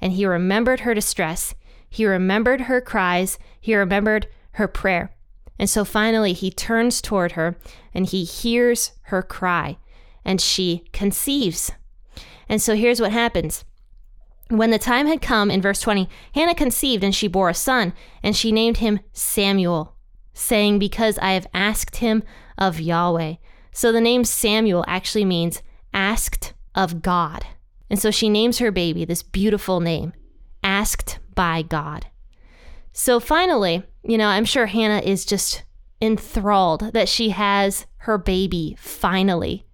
And 0.00 0.12
he 0.12 0.26
remembered 0.26 0.80
her 0.80 0.94
distress. 0.94 1.54
He 1.94 2.06
remembered 2.06 2.62
her 2.62 2.80
cries, 2.80 3.38
he 3.60 3.76
remembered 3.76 4.26
her 4.54 4.66
prayer. 4.66 5.14
And 5.60 5.70
so 5.70 5.84
finally, 5.84 6.32
he 6.32 6.50
turns 6.50 7.00
toward 7.00 7.32
her 7.32 7.56
and 7.94 8.04
he 8.04 8.24
hears 8.24 8.90
her 9.02 9.22
cry, 9.22 9.78
and 10.24 10.40
she 10.40 10.88
conceives. 10.92 11.70
And 12.48 12.60
so 12.60 12.74
here's 12.74 13.00
what 13.00 13.12
happens. 13.12 13.64
When 14.48 14.72
the 14.72 14.78
time 14.80 15.06
had 15.06 15.22
come, 15.22 15.52
in 15.52 15.62
verse 15.62 15.78
20, 15.78 16.08
Hannah 16.34 16.56
conceived 16.56 17.04
and 17.04 17.14
she 17.14 17.28
bore 17.28 17.48
a 17.48 17.54
son, 17.54 17.92
and 18.24 18.34
she 18.34 18.50
named 18.50 18.78
him 18.78 18.98
Samuel, 19.12 19.94
saying, 20.32 20.80
Because 20.80 21.16
I 21.18 21.34
have 21.34 21.46
asked 21.54 21.98
him 21.98 22.24
of 22.58 22.80
Yahweh. 22.80 23.34
So 23.70 23.92
the 23.92 24.00
name 24.00 24.24
Samuel 24.24 24.84
actually 24.88 25.24
means 25.24 25.62
asked 25.92 26.54
of 26.74 27.02
God. 27.02 27.46
And 27.88 28.00
so 28.00 28.10
she 28.10 28.28
names 28.28 28.58
her 28.58 28.72
baby 28.72 29.04
this 29.04 29.22
beautiful 29.22 29.78
name, 29.78 30.12
asked 30.64 31.20
by 31.34 31.62
God. 31.62 32.06
So 32.92 33.18
finally, 33.20 33.82
you 34.02 34.16
know, 34.16 34.28
I'm 34.28 34.44
sure 34.44 34.66
Hannah 34.66 35.02
is 35.04 35.24
just 35.24 35.64
enthralled 36.00 36.92
that 36.92 37.08
she 37.08 37.30
has 37.30 37.86
her 37.98 38.18
baby 38.18 38.76
finally. 38.78 39.64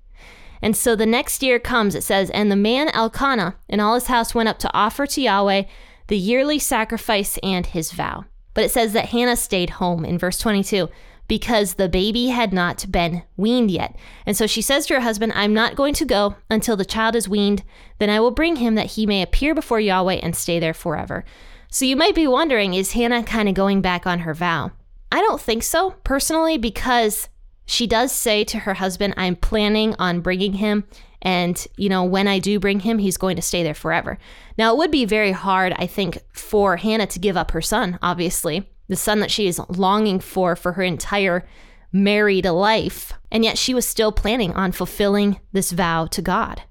And 0.62 0.76
so 0.76 0.94
the 0.94 1.06
next 1.06 1.42
year 1.42 1.58
comes, 1.58 1.94
it 1.94 2.02
says, 2.02 2.30
And 2.30 2.50
the 2.50 2.56
man 2.56 2.88
Elkanah 2.90 3.56
and 3.68 3.80
all 3.80 3.94
his 3.94 4.06
house 4.06 4.34
went 4.34 4.48
up 4.48 4.58
to 4.60 4.72
offer 4.74 5.06
to 5.06 5.20
Yahweh 5.20 5.64
the 6.08 6.18
yearly 6.18 6.58
sacrifice 6.58 7.38
and 7.42 7.66
his 7.66 7.92
vow. 7.92 8.24
But 8.52 8.64
it 8.64 8.70
says 8.70 8.92
that 8.92 9.06
Hannah 9.06 9.36
stayed 9.36 9.70
home 9.70 10.04
in 10.04 10.18
verse 10.18 10.38
22 10.38 10.88
because 11.28 11.74
the 11.74 11.88
baby 11.88 12.28
had 12.28 12.52
not 12.52 12.90
been 12.90 13.22
weaned 13.36 13.70
yet. 13.70 13.96
And 14.26 14.36
so 14.36 14.48
she 14.48 14.60
says 14.60 14.86
to 14.86 14.94
her 14.94 15.00
husband, 15.00 15.32
I'm 15.36 15.54
not 15.54 15.76
going 15.76 15.94
to 15.94 16.04
go 16.04 16.34
until 16.50 16.76
the 16.76 16.84
child 16.84 17.14
is 17.14 17.28
weaned. 17.28 17.62
Then 17.98 18.10
I 18.10 18.18
will 18.18 18.32
bring 18.32 18.56
him 18.56 18.74
that 18.74 18.92
he 18.92 19.06
may 19.06 19.22
appear 19.22 19.54
before 19.54 19.78
Yahweh 19.78 20.18
and 20.22 20.34
stay 20.34 20.58
there 20.58 20.74
forever. 20.74 21.24
So 21.70 21.84
you 21.84 21.96
might 21.96 22.14
be 22.14 22.26
wondering 22.26 22.74
is 22.74 22.92
Hannah 22.92 23.22
kind 23.22 23.48
of 23.48 23.54
going 23.54 23.80
back 23.80 24.06
on 24.06 24.20
her 24.20 24.34
vow? 24.34 24.72
I 25.12 25.20
don't 25.20 25.40
think 25.40 25.62
so, 25.62 25.92
personally, 26.04 26.58
because 26.58 27.28
she 27.64 27.86
does 27.86 28.10
say 28.12 28.42
to 28.44 28.58
her 28.60 28.74
husband, 28.74 29.14
I'm 29.16 29.36
planning 29.36 29.94
on 29.98 30.20
bringing 30.20 30.54
him 30.54 30.84
And, 31.22 31.66
you 31.76 31.88
know, 31.88 32.04
when 32.04 32.26
I 32.26 32.38
do 32.38 32.58
bring 32.58 32.80
him, 32.80 32.98
he's 32.98 33.16
going 33.16 33.36
to 33.36 33.42
stay 33.42 33.62
there 33.62 33.74
forever. 33.74 34.18
Now, 34.56 34.72
it 34.72 34.78
would 34.78 34.90
be 34.90 35.04
very 35.04 35.32
hard, 35.32 35.74
I 35.76 35.86
think, 35.86 36.18
for 36.32 36.76
Hannah 36.76 37.06
to 37.08 37.18
give 37.18 37.36
up 37.36 37.50
her 37.50 37.60
son, 37.60 37.98
obviously, 38.02 38.70
the 38.88 38.96
son 38.96 39.20
that 39.20 39.30
she 39.30 39.46
is 39.46 39.60
longing 39.68 40.20
for 40.20 40.56
for 40.56 40.72
her 40.72 40.82
entire 40.82 41.46
married 41.92 42.46
life. 42.46 43.12
And 43.30 43.44
yet 43.44 43.58
she 43.58 43.74
was 43.74 43.86
still 43.86 44.12
planning 44.12 44.52
on 44.54 44.72
fulfilling 44.72 45.38
this 45.52 45.72
vow 45.72 46.06
to 46.06 46.22
God. 46.22 46.62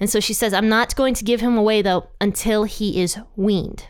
And 0.00 0.10
so 0.10 0.20
she 0.20 0.34
says, 0.34 0.52
I'm 0.52 0.68
not 0.68 0.96
going 0.96 1.14
to 1.14 1.24
give 1.24 1.40
him 1.40 1.56
away, 1.56 1.82
though, 1.82 2.08
until 2.20 2.64
he 2.64 3.00
is 3.00 3.18
weaned. 3.36 3.86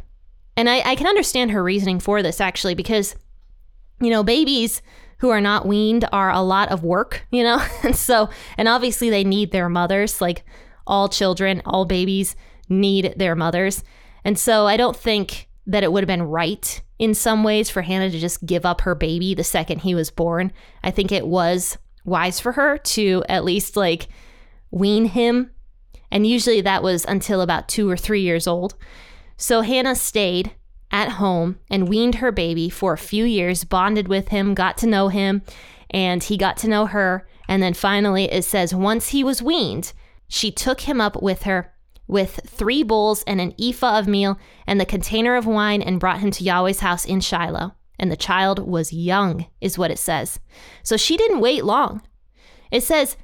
And 0.57 0.69
I, 0.69 0.81
I 0.81 0.95
can 0.95 1.07
understand 1.07 1.51
her 1.51 1.63
reasoning 1.63 1.99
for 1.99 2.23
this, 2.23 2.41
actually, 2.41 2.75
because, 2.75 3.17
you 4.01 4.11
know, 4.11 4.23
babies 4.23 4.83
who 5.19 5.31
are 5.31 5.41
not 5.41 5.67
weaned 5.67 6.07
are 6.13 6.31
a 6.31 6.43
lot 6.43 6.71
of 6.71 6.85
work, 6.85 7.27
you 7.31 7.43
know? 7.43 7.65
and 7.83 7.97
so, 7.97 8.29
and 8.57 8.69
obviously 8.69 9.11
they 9.11 9.25
need 9.25 9.51
their 9.51 9.69
mothers, 9.69 10.21
like 10.21 10.45
all 10.87 11.09
children, 11.09 11.63
all 11.65 11.85
babies 11.85 12.37
need 12.69 13.15
their 13.17 13.35
mothers. 13.35 13.83
And 14.25 14.39
so 14.39 14.67
I 14.67 14.77
don't 14.77 14.97
think 14.97 15.49
that 15.67 15.83
it 15.83 15.93
would 15.93 16.03
have 16.03 16.09
been 16.09 16.23
right 16.23 16.83
in 16.99 17.15
some 17.15 17.43
ways 17.43 17.71
for 17.71 17.83
Hannah 17.83 18.11
to 18.11 18.19
just 18.19 18.45
give 18.45 18.65
up 18.67 18.83
her 18.83 18.95
baby 18.95 19.35
the 19.35 19.45
second 19.45 19.81
he 19.81 19.95
was 19.95 20.11
born. 20.11 20.53
I 20.83 20.91
think 20.91 21.11
it 21.11 21.27
was 21.27 21.79
wise 22.05 22.39
for 22.39 22.53
her 22.53 22.79
to 22.79 23.25
at 23.29 23.45
least 23.45 23.77
like 23.77 24.09
wean 24.71 25.07
him. 25.07 25.51
And 26.15 26.25
usually 26.25 26.61
that 26.61 26.85
was 26.85 27.05
until 27.05 27.41
about 27.41 27.69
two 27.69 27.91
or 27.91 27.97
three 27.97 28.21
years 28.21 28.47
old. 28.47 28.77
So 29.37 29.63
Hannah 29.63 29.97
stayed 29.97 30.53
at 30.93 31.09
home 31.09 31.59
and 31.69 31.89
weaned 31.89 32.17
her 32.17 32.31
baby 32.31 32.71
for 32.71 32.93
a 32.93 32.99
few 32.99 33.25
years, 33.25 33.65
bonded 33.65 34.07
with 34.07 34.29
him, 34.29 34.55
got 34.55 34.79
to 34.79 34.87
know 34.87 35.09
him, 35.09 35.43
and 35.91 36.23
he 36.23 36.37
got 36.37 36.57
to 36.59 36.69
know 36.69 36.87
her. 36.87 37.27
And 37.49 37.61
then 37.61 37.75
finally, 37.75 38.31
it 38.31 38.45
says, 38.45 38.73
once 38.73 39.09
he 39.09 39.25
was 39.25 39.43
weaned, 39.43 39.93
she 40.29 40.53
took 40.53 40.83
him 40.83 41.01
up 41.01 41.21
with 41.21 41.43
her 41.43 41.75
with 42.07 42.41
three 42.47 42.85
bowls 42.85 43.25
and 43.25 43.41
an 43.41 43.53
ephah 43.61 43.99
of 43.99 44.07
meal 44.07 44.39
and 44.69 44.81
the 44.81 44.87
container 44.87 45.35
of 45.35 45.47
wine 45.47 45.83
and 45.83 45.99
brought 45.99 46.21
him 46.21 46.31
to 46.31 46.45
Yahweh's 46.45 46.81
house 46.81 47.05
in 47.05 47.21
Shiloh. 47.21 47.75
And 47.99 48.11
the 48.11 48.17
child 48.17 48.61
was 48.61 48.93
young, 48.93 49.47
is 49.61 49.77
what 49.77 49.91
it 49.91 49.99
says. 49.99 50.39
So 50.85 50.97
she 50.97 51.17
didn't 51.17 51.41
wait 51.41 51.65
long. 51.65 52.03
It 52.71 52.85
says, 52.85 53.17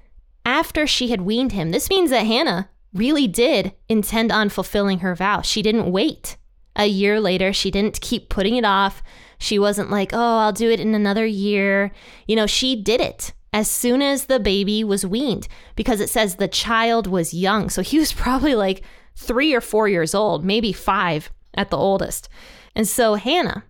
after 0.44 0.87
she 0.87 1.11
had 1.11 1.20
weaned 1.20 1.52
him. 1.52 1.70
This 1.70 1.90
means 1.90 2.11
that 2.11 2.26
Hannah 2.26 2.68
really 2.92 3.26
did 3.26 3.73
intend 3.88 4.32
on 4.32 4.49
fulfilling 4.49 5.00
her 5.00 5.14
vow. 5.14 5.42
She 5.42 5.62
didn't 5.62 5.90
wait. 5.90 6.37
A 6.76 6.87
year 6.87 7.20
later, 7.20 7.52
she 7.52 7.70
didn't 7.70 8.00
keep 8.00 8.28
putting 8.28 8.56
it 8.56 8.64
off. 8.64 9.02
She 9.38 9.59
wasn't 9.59 9.90
like, 9.90 10.12
oh, 10.12 10.38
I'll 10.38 10.52
do 10.52 10.70
it 10.70 10.80
in 10.80 10.94
another 10.94 11.26
year. 11.26 11.92
You 12.26 12.37
know, 12.37 12.47
she 12.47 12.80
did 12.80 13.00
it 13.00 13.32
as 13.52 13.68
soon 13.68 14.02
as 14.02 14.26
the 14.26 14.38
baby 14.38 14.85
was 14.85 15.04
weaned 15.04 15.49
because 15.76 16.00
it 16.00 16.09
says 16.09 16.37
the 16.37 16.49
child 16.49 17.06
was 17.06 17.35
young. 17.35 17.70
So 17.70 17.82
he 17.82 17.99
was 17.99 18.12
probably 18.12 18.54
like 18.54 18.82
three 19.16 19.54
or 19.54 19.61
four 19.61 19.88
years 19.88 20.14
old, 20.14 20.44
maybe 20.44 20.73
five 20.73 21.30
at 21.54 21.70
the 21.70 21.76
oldest. 21.76 22.28
And 22.75 22.87
so 22.87 23.14
Hannah 23.14 23.64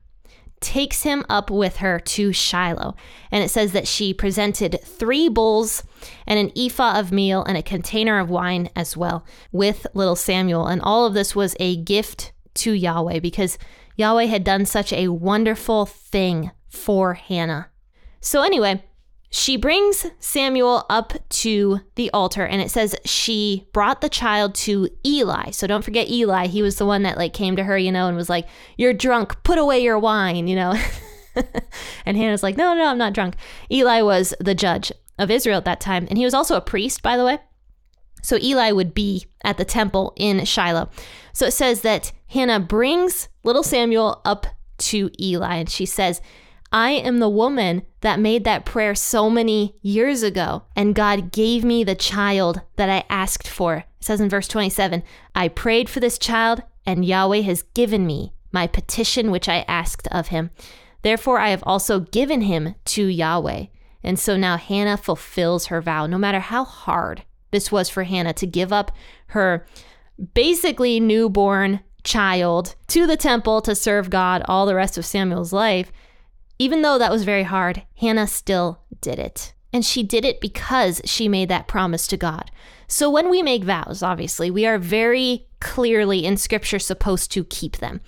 takes 0.61 1.02
him 1.02 1.25
up 1.29 1.50
with 1.50 1.76
her 1.79 1.99
to 1.99 2.33
Shiloh. 2.33 2.95
And 3.31 3.43
it 3.43 3.49
says 3.49 3.73
that 3.73 3.88
she 3.88 4.12
presented 4.12 4.81
three 4.85 5.29
bowls 5.29 5.83
and 6.26 6.38
an 6.38 6.52
ephah 6.57 6.99
of 6.99 7.12
meal 7.12 7.43
and 7.45 7.57
a 7.57 7.62
container 7.62 8.19
of 8.19 8.31
wine 8.31 8.71
as 8.76 8.97
well 8.97 9.25
with 9.52 9.87
little 9.95 10.17
Samuel. 10.17 10.67
And 10.67 10.83
all 10.83 11.07
of 11.07 11.14
this 11.14 11.35
was 11.35 11.57
a 11.59 11.76
gift 11.76 12.33
to 12.55 12.73
Yahweh 12.73 13.21
because 13.21 13.59
Yahweh 13.97 14.25
had 14.25 14.45
done 14.45 14.67
such 14.67 14.93
a 14.93 15.09
wonderful 15.09 15.87
thing 15.87 16.50
for 16.69 17.14
Hannah. 17.14 17.69
So, 18.21 18.43
anyway, 18.43 18.83
she 19.30 19.56
brings 19.56 20.06
Samuel 20.18 20.84
up 20.90 21.12
to 21.28 21.80
the 21.94 22.10
altar 22.10 22.44
and 22.44 22.60
it 22.60 22.70
says 22.70 22.96
she 23.04 23.68
brought 23.72 24.00
the 24.00 24.08
child 24.08 24.56
to 24.56 24.88
Eli. 25.06 25.50
So 25.52 25.68
don't 25.68 25.84
forget 25.84 26.10
Eli. 26.10 26.49
He 26.49 26.62
was 26.62 26.76
the 26.76 26.87
one 26.87 27.04
that 27.04 27.16
like 27.16 27.32
came 27.32 27.54
to 27.54 27.62
her, 27.62 27.78
you 27.78 27.92
know, 27.92 28.08
and 28.08 28.16
was 28.16 28.28
like, 28.28 28.49
"You're 28.76 28.92
drunk. 28.92 29.42
Put 29.44 29.58
away 29.58 29.80
your 29.80 29.99
wine," 29.99 30.49
you 30.49 30.56
know. 30.56 30.75
and 32.05 32.16
Hannah's 32.16 32.42
like, 32.42 32.57
"No, 32.57 32.74
no, 32.74 32.87
I'm 32.87 32.98
not 32.98 33.12
drunk." 33.12 33.37
Eli 33.70 34.02
was 34.02 34.35
the 34.40 34.55
judge 34.55 34.90
of 35.16 35.31
Israel 35.31 35.59
at 35.59 35.64
that 35.64 35.81
time, 35.81 36.09
and 36.11 36.18
he 36.18 36.24
was 36.24 36.35
also 36.35 36.57
a 36.57 36.61
priest, 36.61 37.00
by 37.00 37.16
the 37.16 37.24
way. 37.24 37.38
So 38.22 38.37
Eli 38.37 38.72
would 38.72 38.94
be 38.94 39.26
at 39.44 39.59
the 39.59 39.64
temple 39.64 40.12
in 40.16 40.44
Shiloh. 40.44 40.90
So 41.33 41.46
it 41.46 41.52
says 41.52 41.83
that 41.83 42.12
Hannah 42.28 42.61
brings 42.61 43.28
little 43.44 43.62
Samuel 43.62 44.20
up 44.24 44.46
to 44.78 45.11
Eli 45.20 45.57
and 45.57 45.70
she 45.70 45.87
says, 45.87 46.20
I 46.72 46.92
am 46.92 47.18
the 47.18 47.28
woman 47.28 47.83
that 48.00 48.20
made 48.20 48.44
that 48.44 48.64
prayer 48.64 48.94
so 48.94 49.28
many 49.28 49.76
years 49.83 50.22
ago, 50.22 50.64
and 50.76 50.94
God 50.94 51.33
gave 51.33 51.64
me 51.64 51.83
the 51.83 51.94
child 51.94 52.62
that 52.76 52.88
I 52.88 53.04
asked 53.11 53.48
for. 53.48 53.76
It 53.76 53.87
says 54.00 54.20
in 54.20 54.28
verse 54.28 54.48
27 54.48 55.02
I 55.35 55.48
prayed 55.48 55.88
for 55.88 56.00
this 56.00 56.18
child, 56.18 56.62
and 56.87 57.04
Yahweh 57.04 57.40
has 57.40 57.62
given 57.62 58.06
me 58.06 58.33
my 58.52 58.66
petition 58.66 59.30
which 59.30 59.48
I 59.48 59.64
asked 59.68 60.09
of 60.09 60.28
him. 60.28 60.50
Therefore, 61.02 61.38
I 61.38 61.50
have 61.50 61.64
also 61.64 62.00
given 62.00 62.42
him 62.42 62.74
to 62.87 63.06
Yahweh. 63.06 63.66
And 64.02 64.18
so 64.18 64.37
now 64.37 64.56
Hannah 64.56 64.96
fulfills 64.96 65.66
her 65.66 65.80
vow, 65.80 66.06
no 66.06 66.18
matter 66.18 66.40
how 66.40 66.64
hard 66.64 67.22
this 67.50 67.72
was 67.72 67.88
for 67.88 68.04
Hannah 68.04 68.33
to 68.35 68.46
give 68.46 68.72
up 68.72 68.92
her 69.28 69.66
basically 70.35 71.00
newborn 71.00 71.80
child 72.02 72.76
to 72.88 73.06
the 73.06 73.16
temple 73.16 73.61
to 73.62 73.74
serve 73.74 74.11
God 74.11 74.42
all 74.46 74.66
the 74.66 74.74
rest 74.74 74.96
of 74.96 75.04
Samuel's 75.04 75.52
life. 75.52 75.92
Even 76.61 76.83
though 76.83 76.99
that 76.99 77.11
was 77.11 77.25
very 77.25 77.44
hard, 77.44 77.85
Hannah 77.96 78.27
still 78.27 78.83
did 79.01 79.18
it. 79.18 79.55
And 79.73 79.83
she 79.83 80.03
did 80.03 80.27
it 80.27 80.42
because 80.42 81.01
she 81.07 81.27
made 81.27 81.49
that 81.49 81.66
promise 81.66 82.07
to 82.09 82.18
God. 82.18 82.51
So 82.87 83.09
when 83.09 83.31
we 83.31 83.42
make 83.42 83.64
vows, 83.64 84.03
obviously, 84.03 84.51
we 84.51 84.66
are 84.66 84.77
very 84.77 85.46
clearly 85.61 86.27
in 86.27 86.37
scripture 86.37 86.79
supposed 86.79 87.33
to 87.33 87.44
keep 87.44 87.79
them. 87.79 88.03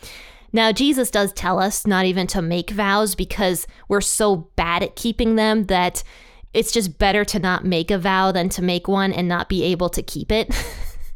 Now, 0.53 0.71
Jesus 0.71 1.11
does 1.11 1.33
tell 1.33 1.59
us 1.59 1.87
not 1.87 2.05
even 2.05 2.27
to 2.27 2.43
make 2.43 2.69
vows 2.69 3.15
because 3.15 3.67
we're 3.89 4.03
so 4.03 4.37
bad 4.55 4.83
at 4.83 4.97
keeping 4.97 5.37
them 5.37 5.65
that 5.67 6.03
it's 6.53 6.73
just 6.73 6.99
better 6.99 7.25
to 7.25 7.39
not 7.39 7.65
make 7.65 7.91
a 7.91 7.97
vow 7.97 8.33
than 8.33 8.51
to 8.51 8.61
make 8.61 8.87
one 8.87 9.15
and 9.15 9.27
not 9.27 9.49
be 9.49 9.63
able 9.65 9.89
to 9.89 10.03
keep 10.03 10.31
it. 10.31 10.55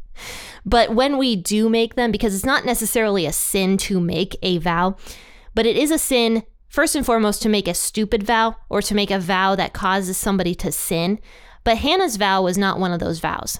but 0.65 0.95
when 0.95 1.19
we 1.19 1.35
do 1.35 1.69
make 1.69 1.93
them, 1.93 2.11
because 2.11 2.33
it's 2.33 2.45
not 2.45 2.65
necessarily 2.65 3.27
a 3.27 3.31
sin 3.31 3.77
to 3.77 3.99
make 3.99 4.35
a 4.41 4.57
vow, 4.57 4.95
but 5.53 5.67
it 5.67 5.77
is 5.77 5.91
a 5.91 5.99
sin 5.99 6.41
First 6.67 6.95
and 6.95 7.05
foremost, 7.05 7.41
to 7.41 7.49
make 7.49 7.67
a 7.67 7.73
stupid 7.73 8.23
vow 8.23 8.57
or 8.69 8.81
to 8.81 8.95
make 8.95 9.11
a 9.11 9.19
vow 9.19 9.55
that 9.55 9.73
causes 9.73 10.17
somebody 10.17 10.53
to 10.55 10.71
sin. 10.71 11.19
But 11.63 11.77
Hannah's 11.77 12.17
vow 12.17 12.43
was 12.43 12.57
not 12.57 12.79
one 12.79 12.91
of 12.91 12.99
those 12.99 13.19
vows. 13.19 13.59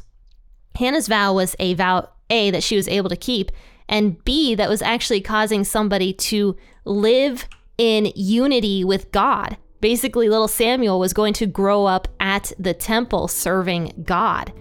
Hannah's 0.75 1.07
vow 1.07 1.33
was 1.33 1.55
a 1.59 1.73
vow, 1.73 2.09
A, 2.29 2.51
that 2.51 2.63
she 2.63 2.75
was 2.75 2.87
able 2.87 3.09
to 3.09 3.15
keep, 3.15 3.51
and 3.89 4.23
B, 4.23 4.53
that 4.55 4.69
was 4.69 4.81
actually 4.81 5.21
causing 5.21 5.63
somebody 5.63 6.13
to 6.13 6.55
live 6.85 7.47
in 7.77 8.11
unity 8.15 8.83
with 8.83 9.11
God. 9.11 9.57
Basically, 9.79 10.27
little 10.27 10.47
Samuel 10.47 10.99
was 10.99 11.13
going 11.13 11.33
to 11.33 11.45
grow 11.45 11.85
up 11.85 12.07
at 12.19 12.51
the 12.59 12.73
temple 12.73 13.27
serving 13.27 14.03
God 14.05 14.51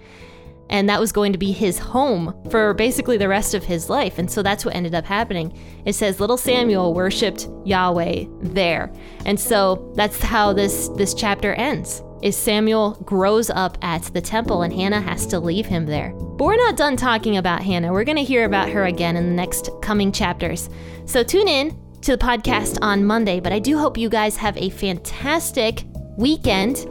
and 0.71 0.89
that 0.89 1.01
was 1.01 1.13
going 1.13 1.33
to 1.33 1.39
be 1.39 1.53
his 1.53 1.79
home 1.79 2.35
for 2.51 2.75
basically 2.75 3.17
the 3.17 3.29
rest 3.29 3.55
of 3.55 3.65
his 3.65 3.89
life. 3.89 4.19
And 4.19 4.31
so 4.31 4.43
that's 4.43 4.65
what 4.65 4.75
ended 4.75 4.95
up 4.95 5.05
happening. 5.05 5.57
It 5.85 5.95
says 5.95 6.21
little 6.21 6.37
Samuel 6.37 6.95
worshiped 6.95 7.49
Yahweh 7.65 8.25
there. 8.41 8.93
And 9.25 9.39
so 9.39 9.93
that's 9.95 10.21
how 10.21 10.53
this 10.53 10.89
this 10.91 11.15
chapter 11.15 11.55
ends. 11.55 12.03
Is 12.23 12.37
Samuel 12.37 12.93
grows 13.05 13.51
up 13.51 13.77
at 13.83 14.03
the 14.05 14.23
temple 14.23 14.63
and 14.63 14.73
Hannah 14.73 15.03
has 15.03 15.27
to 15.27 15.39
leave 15.39 15.67
him 15.67 15.87
there. 15.87 16.13
But 16.15 16.45
we're 16.45 16.57
not 16.57 16.77
done 16.77 16.97
talking 16.97 17.37
about 17.37 17.63
Hannah. 17.63 17.93
We're 17.93 18.05
going 18.05 18.17
to 18.17 18.25
hear 18.25 18.47
about 18.47 18.71
her 18.71 18.87
again 18.87 19.17
in 19.17 19.29
the 19.29 19.35
next 19.35 19.69
coming 19.83 20.13
chapters. 20.13 20.71
So 21.05 21.23
tune 21.23 21.47
in 21.47 21.79
to 22.01 22.17
the 22.17 22.25
podcast 22.25 22.79
on 22.81 23.05
Monday, 23.05 23.39
but 23.39 23.53
I 23.53 23.59
do 23.59 23.79
hope 23.79 23.99
you 23.99 24.09
guys 24.09 24.37
have 24.37 24.57
a 24.57 24.71
fantastic 24.71 25.85
weekend. 26.17 26.87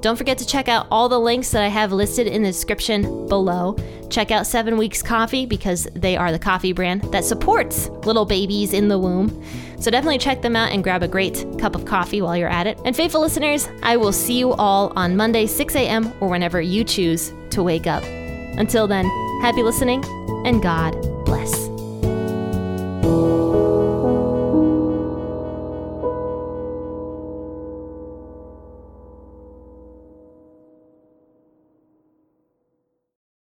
Don't 0.00 0.16
forget 0.16 0.36
to 0.38 0.46
check 0.46 0.68
out 0.68 0.86
all 0.90 1.08
the 1.08 1.18
links 1.18 1.50
that 1.52 1.62
I 1.62 1.68
have 1.68 1.90
listed 1.90 2.26
in 2.26 2.42
the 2.42 2.50
description 2.50 3.26
below. 3.26 3.76
Check 4.10 4.30
out 4.30 4.46
Seven 4.46 4.76
Weeks 4.76 5.02
Coffee 5.02 5.46
because 5.46 5.88
they 5.94 6.16
are 6.16 6.30
the 6.30 6.38
coffee 6.38 6.72
brand 6.72 7.02
that 7.12 7.24
supports 7.24 7.88
little 7.88 8.26
babies 8.26 8.74
in 8.74 8.88
the 8.88 8.98
womb. 8.98 9.42
So 9.80 9.90
definitely 9.90 10.18
check 10.18 10.42
them 10.42 10.56
out 10.56 10.72
and 10.72 10.82
grab 10.82 11.02
a 11.02 11.08
great 11.08 11.46
cup 11.58 11.74
of 11.74 11.86
coffee 11.86 12.20
while 12.20 12.36
you're 12.36 12.48
at 12.48 12.66
it. 12.66 12.78
And 12.84 12.94
faithful 12.94 13.22
listeners, 13.22 13.68
I 13.82 13.96
will 13.96 14.12
see 14.12 14.38
you 14.38 14.52
all 14.52 14.92
on 14.94 15.16
Monday, 15.16 15.46
6 15.46 15.74
a.m., 15.74 16.12
or 16.20 16.28
whenever 16.28 16.60
you 16.60 16.84
choose 16.84 17.32
to 17.50 17.62
wake 17.62 17.86
up. 17.86 18.02
Until 18.04 18.86
then, 18.86 19.06
happy 19.40 19.62
listening 19.62 20.04
and 20.46 20.62
God 20.62 21.13